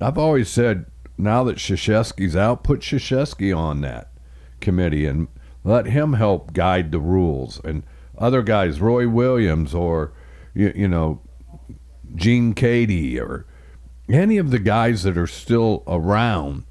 I've 0.00 0.18
always 0.18 0.48
said 0.48 0.86
now 1.18 1.44
that 1.44 1.56
Krzyzewski's 1.56 2.36
out, 2.36 2.64
put 2.64 2.80
Krzyzewski 2.80 3.56
on 3.56 3.80
that 3.82 4.10
committee 4.60 5.06
and 5.06 5.28
let 5.64 5.86
him 5.86 6.14
help 6.14 6.52
guide 6.52 6.92
the 6.92 7.00
rules. 7.00 7.60
And 7.64 7.82
other 8.18 8.42
guys, 8.42 8.80
Roy 8.80 9.08
Williams 9.08 9.74
or, 9.74 10.12
you, 10.54 10.72
you 10.74 10.88
know, 10.88 11.20
Gene 12.14 12.54
Keady 12.54 13.18
or 13.18 13.46
any 14.08 14.38
of 14.38 14.50
the 14.50 14.58
guys 14.58 15.02
that 15.04 15.16
are 15.16 15.26
still 15.26 15.82
around 15.86 16.64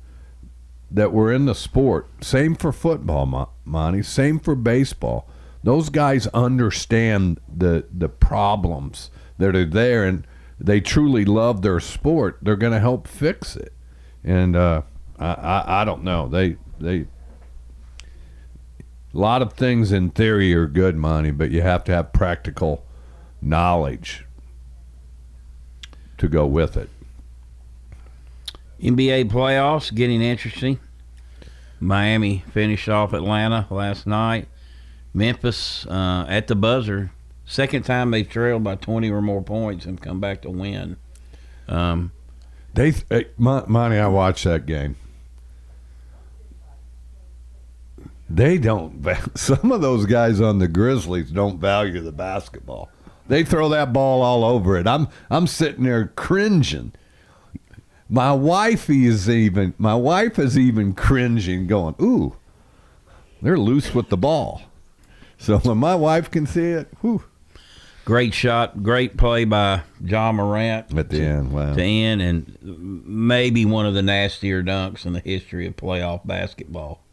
that 0.91 1.13
were 1.13 1.31
in 1.31 1.45
the 1.45 1.55
sport. 1.55 2.07
Same 2.23 2.55
for 2.55 2.71
football, 2.71 3.53
Monty. 3.65 4.01
Same 4.03 4.39
for 4.39 4.55
baseball. 4.55 5.27
Those 5.63 5.89
guys 5.89 6.27
understand 6.27 7.39
the 7.53 7.85
the 7.91 8.09
problems 8.09 9.11
that 9.37 9.55
are 9.55 9.65
there, 9.65 10.05
and 10.05 10.25
they 10.59 10.81
truly 10.81 11.25
love 11.25 11.61
their 11.61 11.79
sport. 11.79 12.39
They're 12.41 12.55
going 12.55 12.73
to 12.73 12.79
help 12.79 13.07
fix 13.07 13.55
it. 13.55 13.73
And 14.23 14.55
uh, 14.55 14.83
I, 15.17 15.33
I 15.33 15.81
I 15.81 15.85
don't 15.85 16.03
know. 16.03 16.27
They 16.27 16.57
they 16.79 17.07
a 19.13 19.17
lot 19.17 19.41
of 19.41 19.53
things 19.53 19.91
in 19.91 20.11
theory 20.11 20.53
are 20.53 20.67
good, 20.67 20.95
Monty, 20.95 21.31
but 21.31 21.51
you 21.51 21.61
have 21.61 21.83
to 21.85 21.91
have 21.91 22.13
practical 22.13 22.85
knowledge 23.41 24.25
to 26.20 26.28
go 26.28 26.45
with 26.45 26.78
it. 26.78 26.89
NBA 28.82 29.30
playoffs 29.30 29.93
getting 29.93 30.22
interesting. 30.22 30.80
Miami 31.80 32.43
finished 32.51 32.89
off 32.89 33.13
Atlanta 33.13 33.67
last 33.70 34.05
night. 34.05 34.47
Memphis 35.13 35.86
uh, 35.88 36.26
at 36.30 36.47
the 36.47 36.55
buzzer. 36.55 37.11
Second 37.45 37.84
time 37.84 38.11
they've 38.11 38.30
trailed 38.30 38.63
by 38.63 38.76
20 38.76 39.09
or 39.09 39.22
more 39.22 39.41
points 39.41 39.86
and 39.86 39.99
come 39.99 40.20
back 40.20 40.41
to 40.43 40.49
win. 40.49 40.97
Um, 41.67 42.11
they, 42.74 42.91
hey, 43.09 43.28
Monty, 43.38 43.97
I 43.97 44.07
watched 44.07 44.43
that 44.43 44.65
game. 44.65 44.95
They 48.30 48.59
don't. 48.59 49.03
Some 49.36 49.72
of 49.72 49.82
those 49.82 50.05
guys 50.05 50.39
on 50.39 50.59
the 50.59 50.67
Grizzlies 50.67 51.32
don't 51.32 51.59
value 51.59 51.99
the 52.01 52.11
basketball. 52.11 52.89
They 53.30 53.43
throw 53.43 53.69
that 53.69 53.93
ball 53.93 54.23
all 54.23 54.43
over 54.43 54.75
it. 54.75 54.88
I'm 54.88 55.07
I'm 55.30 55.47
sitting 55.47 55.84
there 55.84 56.07
cringing. 56.15 56.91
My 58.09 58.34
wife 58.34 58.89
is 58.89 59.30
even 59.30 59.75
my 59.77 59.93
wife 59.93 60.39
is 60.39 60.57
even 60.57 60.93
cringing, 60.93 61.67
going, 61.67 61.95
"Ooh, 62.01 62.36
they're 63.41 63.57
loose 63.57 63.93
with 63.93 64.09
the 64.09 64.17
ball." 64.17 64.63
So 65.38 65.59
when 65.59 65.77
my 65.89 65.93
wife 65.95 66.30
can 66.30 66.47
see 66.47 66.71
it, 66.71 66.89
whew. 67.01 67.23
Great 68.03 68.34
shot, 68.34 68.82
great 68.82 69.17
play 69.17 69.45
by 69.45 69.84
Ja 70.03 70.32
Morant 70.32 70.97
at 70.97 71.09
the 71.09 71.19
to, 71.19 71.23
end. 71.23 71.51
Wow, 71.51 71.75
to 71.75 71.84
end, 71.84 72.23
and 72.23 72.57
maybe 73.05 73.63
one 73.65 73.86
of 73.86 73.93
the 73.93 74.01
nastier 74.01 74.63
dunks 74.63 75.05
in 75.05 75.13
the 75.13 75.19
history 75.19 75.67
of 75.67 75.75
playoff 75.75 76.25
basketball. 76.25 77.03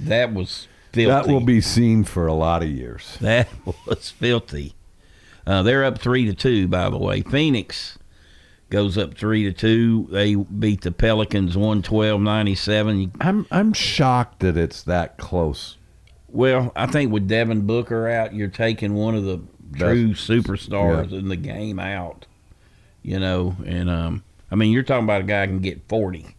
That 0.00 0.32
was 0.32 0.68
filthy. 0.92 1.10
That 1.10 1.26
will 1.26 1.44
be 1.44 1.60
seen 1.60 2.04
for 2.04 2.26
a 2.26 2.32
lot 2.32 2.62
of 2.62 2.70
years. 2.70 3.18
That 3.20 3.48
was 3.86 4.08
filthy. 4.08 4.74
Uh, 5.46 5.62
they're 5.62 5.84
up 5.84 5.98
three 5.98 6.24
to 6.26 6.34
two, 6.34 6.68
by 6.68 6.88
the 6.88 6.98
way. 6.98 7.22
Phoenix 7.22 7.98
goes 8.70 8.96
up 8.96 9.14
three 9.14 9.44
to 9.44 9.52
two. 9.52 10.08
They 10.10 10.34
beat 10.34 10.82
the 10.82 10.92
Pelicans 10.92 11.54
112-97. 11.56 13.12
I'm 13.20 13.46
I'm 13.50 13.72
shocked 13.72 14.40
that 14.40 14.56
it's 14.56 14.82
that 14.82 15.18
close. 15.18 15.76
Well, 16.28 16.72
I 16.74 16.86
think 16.86 17.12
with 17.12 17.28
Devin 17.28 17.66
Booker 17.66 18.08
out, 18.08 18.34
you're 18.34 18.48
taking 18.48 18.94
one 18.94 19.14
of 19.14 19.24
the 19.24 19.40
true 19.76 20.08
That's, 20.08 20.26
superstars 20.26 21.10
yeah. 21.12 21.18
in 21.18 21.28
the 21.28 21.36
game 21.36 21.78
out. 21.78 22.26
You 23.02 23.20
know, 23.20 23.54
and 23.66 23.90
um, 23.90 24.24
I 24.50 24.54
mean, 24.54 24.72
you're 24.72 24.82
talking 24.82 25.04
about 25.04 25.20
a 25.20 25.24
guy 25.24 25.46
who 25.46 25.52
can 25.52 25.60
get 25.60 25.86
40. 25.88 26.34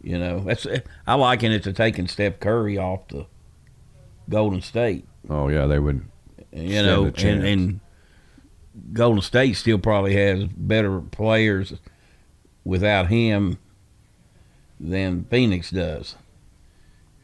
You 0.00 0.18
know, 0.18 0.40
that's 0.40 0.66
I 1.06 1.14
liken 1.14 1.50
it 1.50 1.64
to 1.64 1.72
taking 1.72 2.06
Steph 2.06 2.38
Curry 2.38 2.78
off 2.78 3.08
the 3.08 3.26
Golden 4.28 4.62
State. 4.62 5.06
Oh 5.28 5.48
yeah, 5.48 5.66
they 5.66 5.80
would. 5.80 6.06
You 6.52 6.82
know, 6.82 7.06
and, 7.06 7.44
and 7.44 7.80
Golden 8.92 9.22
State 9.22 9.54
still 9.54 9.78
probably 9.78 10.14
has 10.14 10.44
better 10.44 11.00
players 11.00 11.74
without 12.64 13.08
him 13.08 13.58
than 14.78 15.24
Phoenix 15.24 15.70
does. 15.70 16.16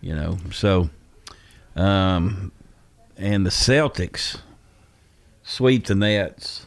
You 0.01 0.15
know, 0.15 0.39
so 0.51 0.91
um, 1.77 2.53
and 3.17 3.47
the 3.47 3.51
Celtics 3.51 4.41
sweep 5.43 5.87
the 5.87 5.95
Nets. 5.95 6.67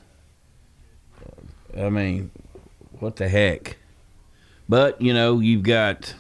I 1.78 1.90
mean, 1.90 2.32
what 3.00 3.18
the 3.18 3.28
heck? 3.28 3.78
But 4.70 5.02
you 5.02 5.14
know, 5.14 5.40
you've 5.40 5.64
got. 5.64 6.16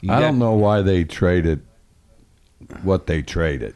You 0.00 0.12
I 0.12 0.20
got, 0.20 0.20
don't 0.20 0.38
know 0.38 0.52
why 0.52 0.82
they 0.82 1.04
traded 1.04 1.62
what 2.82 3.06
they 3.06 3.22
traded, 3.22 3.74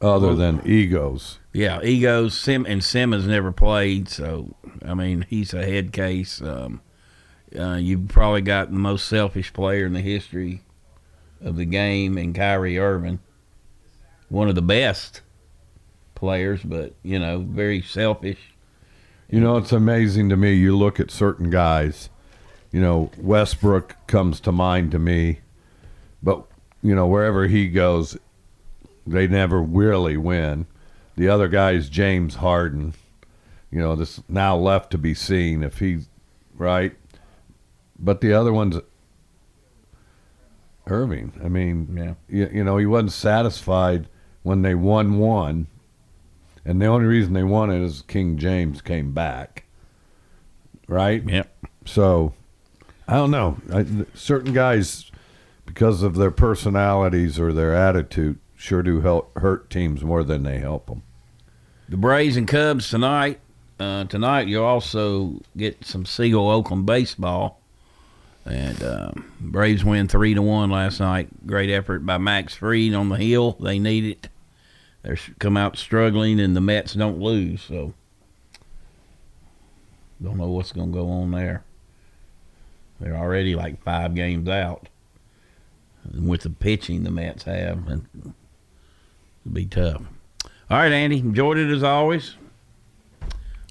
other 0.00 0.34
than 0.34 0.60
egos. 0.66 1.38
Yeah, 1.58 1.82
egos. 1.82 2.38
Sim 2.38 2.66
and 2.66 2.82
Simmons 2.82 3.26
never 3.26 3.52
played, 3.52 4.08
so 4.08 4.54
I 4.84 4.94
mean 4.94 5.26
he's 5.28 5.54
a 5.54 5.64
head 5.64 5.92
case. 5.92 6.40
Um, 6.40 6.80
uh, 7.58 7.76
you've 7.76 8.08
probably 8.08 8.42
got 8.42 8.70
the 8.70 8.78
most 8.78 9.06
selfish 9.06 9.52
player 9.52 9.86
in 9.86 9.92
the 9.92 10.00
history 10.00 10.62
of 11.40 11.56
the 11.56 11.64
game, 11.64 12.18
in 12.18 12.32
Kyrie 12.32 12.78
Irving, 12.78 13.20
one 14.28 14.48
of 14.48 14.54
the 14.54 14.62
best 14.62 15.22
players, 16.14 16.62
but 16.62 16.94
you 17.02 17.18
know 17.18 17.40
very 17.40 17.80
selfish 17.80 18.54
you 19.30 19.40
know, 19.40 19.58
it's 19.58 19.72
amazing 19.72 20.30
to 20.30 20.36
me. 20.36 20.54
You 20.54 20.76
look 20.76 20.98
at 20.98 21.10
certain 21.10 21.50
guys, 21.50 22.08
you 22.72 22.80
know, 22.80 23.10
Westbrook 23.18 23.94
comes 24.06 24.40
to 24.40 24.52
mind 24.52 24.90
to 24.92 24.98
me, 24.98 25.40
but, 26.22 26.46
you 26.82 26.94
know, 26.94 27.06
wherever 27.06 27.46
he 27.46 27.68
goes, 27.68 28.16
they 29.06 29.26
never 29.26 29.60
really 29.60 30.16
win. 30.16 30.66
The 31.18 31.28
other 31.28 31.48
guy 31.48 31.72
is 31.72 31.88
James 31.88 32.36
Harden. 32.36 32.94
You 33.70 33.80
know, 33.80 33.96
this 33.96 34.22
now 34.28 34.56
left 34.56 34.92
to 34.92 34.98
be 34.98 35.14
seen 35.14 35.62
if 35.62 35.80
he's 35.80 36.08
right. 36.54 36.94
But 37.98 38.20
the 38.20 38.32
other 38.32 38.52
one's 38.52 38.78
Irving. 40.86 41.32
I 41.44 41.48
mean, 41.48 41.88
yeah. 41.94 42.14
you, 42.34 42.50
you 42.58 42.64
know, 42.64 42.78
he 42.78 42.86
wasn't 42.86 43.12
satisfied 43.12 44.08
when 44.42 44.62
they 44.62 44.74
won 44.74 45.18
one 45.18 45.66
and 46.64 46.80
the 46.80 46.86
only 46.86 47.06
reason 47.06 47.32
they 47.32 47.42
won 47.42 47.70
it 47.70 47.82
is 47.82 48.02
King 48.02 48.36
James 48.36 48.82
came 48.82 49.12
back. 49.12 49.64
Right? 50.86 51.26
Yep. 51.26 51.66
So, 51.86 52.34
I 53.08 53.14
don't 53.14 53.30
know. 53.30 53.56
I, 53.72 53.86
certain 54.14 54.52
guys, 54.52 55.10
because 55.64 56.02
of 56.02 56.14
their 56.14 56.30
personalities 56.30 57.40
or 57.40 57.52
their 57.52 57.74
attitude, 57.74 58.38
sure 58.54 58.82
do 58.82 59.00
help 59.00 59.36
hurt 59.38 59.70
teams 59.70 60.04
more 60.04 60.22
than 60.22 60.42
they 60.42 60.58
help 60.58 60.86
them. 60.86 61.02
The 61.88 61.96
Braves 61.96 62.36
and 62.36 62.46
Cubs 62.46 62.90
tonight. 62.90 63.40
Uh, 63.80 64.04
tonight 64.04 64.48
you'll 64.48 64.64
also 64.64 65.40
get 65.56 65.84
some 65.84 66.04
Siegel 66.04 66.50
Oakland 66.50 66.86
baseball. 66.86 67.60
And 68.44 68.82
uh, 68.82 69.12
Braves 69.40 69.84
win 69.84 70.08
three 70.08 70.34
to 70.34 70.42
one 70.42 70.70
last 70.70 71.00
night. 71.00 71.28
Great 71.46 71.70
effort 71.70 72.04
by 72.04 72.18
Max 72.18 72.54
Fried 72.54 72.94
on 72.94 73.08
the 73.08 73.16
hill. 73.16 73.56
They 73.60 73.78
need 73.78 74.04
it 74.04 74.28
they 75.02 75.16
come 75.38 75.56
out 75.56 75.76
struggling, 75.76 76.40
and 76.40 76.56
the 76.56 76.60
Mets 76.60 76.94
don't 76.94 77.20
lose. 77.20 77.62
So 77.62 77.94
don't 80.22 80.36
know 80.36 80.48
what's 80.48 80.72
going 80.72 80.92
to 80.92 80.98
go 80.98 81.08
on 81.08 81.30
there. 81.30 81.62
They're 83.00 83.16
already 83.16 83.54
like 83.54 83.82
five 83.82 84.14
games 84.16 84.48
out 84.48 84.88
And 86.02 86.28
with 86.28 86.42
the 86.42 86.50
pitching 86.50 87.04
the 87.04 87.10
Mets 87.10 87.44
have, 87.44 87.86
and 87.88 88.06
it'll 88.16 88.34
be 89.52 89.66
tough. 89.66 90.02
All 90.70 90.76
right, 90.78 90.92
Andy, 90.92 91.18
enjoyed 91.18 91.56
it 91.56 91.70
as 91.70 91.82
always. 91.82 92.34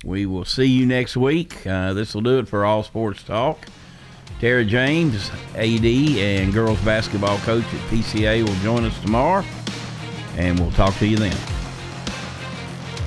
We 0.03 0.25
will 0.25 0.45
see 0.45 0.65
you 0.65 0.85
next 0.85 1.15
week. 1.15 1.65
Uh, 1.67 1.93
this 1.93 2.15
will 2.15 2.21
do 2.21 2.39
it 2.39 2.47
for 2.47 2.65
All 2.65 2.81
Sports 2.81 3.21
Talk. 3.21 3.59
Tara 4.39 4.65
James, 4.65 5.29
AD 5.55 5.85
and 5.85 6.53
girls 6.53 6.79
basketball 6.81 7.37
coach 7.39 7.65
at 7.65 7.91
PCA, 7.91 8.47
will 8.47 8.55
join 8.55 8.83
us 8.83 8.99
tomorrow 9.01 9.43
and 10.37 10.59
we'll 10.59 10.71
talk 10.71 10.95
to 10.95 11.07
you 11.07 11.17
then. 11.17 11.35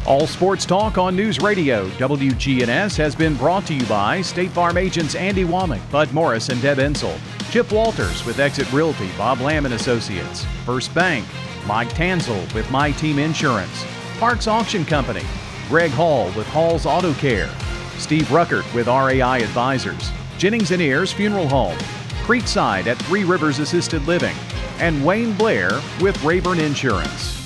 All 0.06 0.26
Sports 0.26 0.66
Talk 0.66 0.98
on 0.98 1.14
News 1.14 1.40
Radio 1.40 1.88
WGNS 1.90 2.96
has 2.96 3.14
been 3.14 3.36
brought 3.36 3.66
to 3.66 3.74
you 3.74 3.84
by 3.86 4.22
State 4.22 4.50
Farm 4.50 4.76
agents 4.76 5.14
Andy 5.14 5.44
Womack, 5.44 5.88
Bud 5.90 6.12
Morris, 6.12 6.48
and 6.48 6.60
Deb 6.62 6.78
Ensel. 6.78 7.18
Chip 7.50 7.70
Walters 7.72 8.24
with 8.24 8.38
Exit 8.38 8.72
Realty, 8.72 9.08
Bob 9.16 9.40
Lamb 9.40 9.66
and 9.66 9.74
Associates. 9.74 10.44
First 10.64 10.92
Bank, 10.94 11.26
Mike 11.66 11.90
Tanzel 11.90 12.52
with 12.54 12.70
My 12.70 12.90
Team 12.92 13.18
Insurance. 13.18 13.84
Parks 14.18 14.46
Auction 14.46 14.84
Company, 14.84 15.22
Greg 15.68 15.90
Hall 15.90 16.26
with 16.36 16.46
Hall's 16.48 16.86
Auto 16.86 17.14
Care. 17.14 17.50
Steve 17.98 18.26
Ruckert 18.28 18.72
with 18.74 18.86
RAI 18.86 19.42
Advisors. 19.42 20.10
Jennings 20.38 20.70
and 20.70 20.82
Ayers 20.82 21.12
Funeral 21.12 21.48
Home. 21.48 21.76
Creekside 22.24 22.86
at 22.86 22.98
Three 23.02 23.24
Rivers 23.24 23.58
Assisted 23.58 24.02
Living. 24.06 24.36
And 24.78 25.04
Wayne 25.04 25.34
Blair 25.34 25.80
with 26.00 26.22
Rayburn 26.24 26.60
Insurance. 26.60 27.39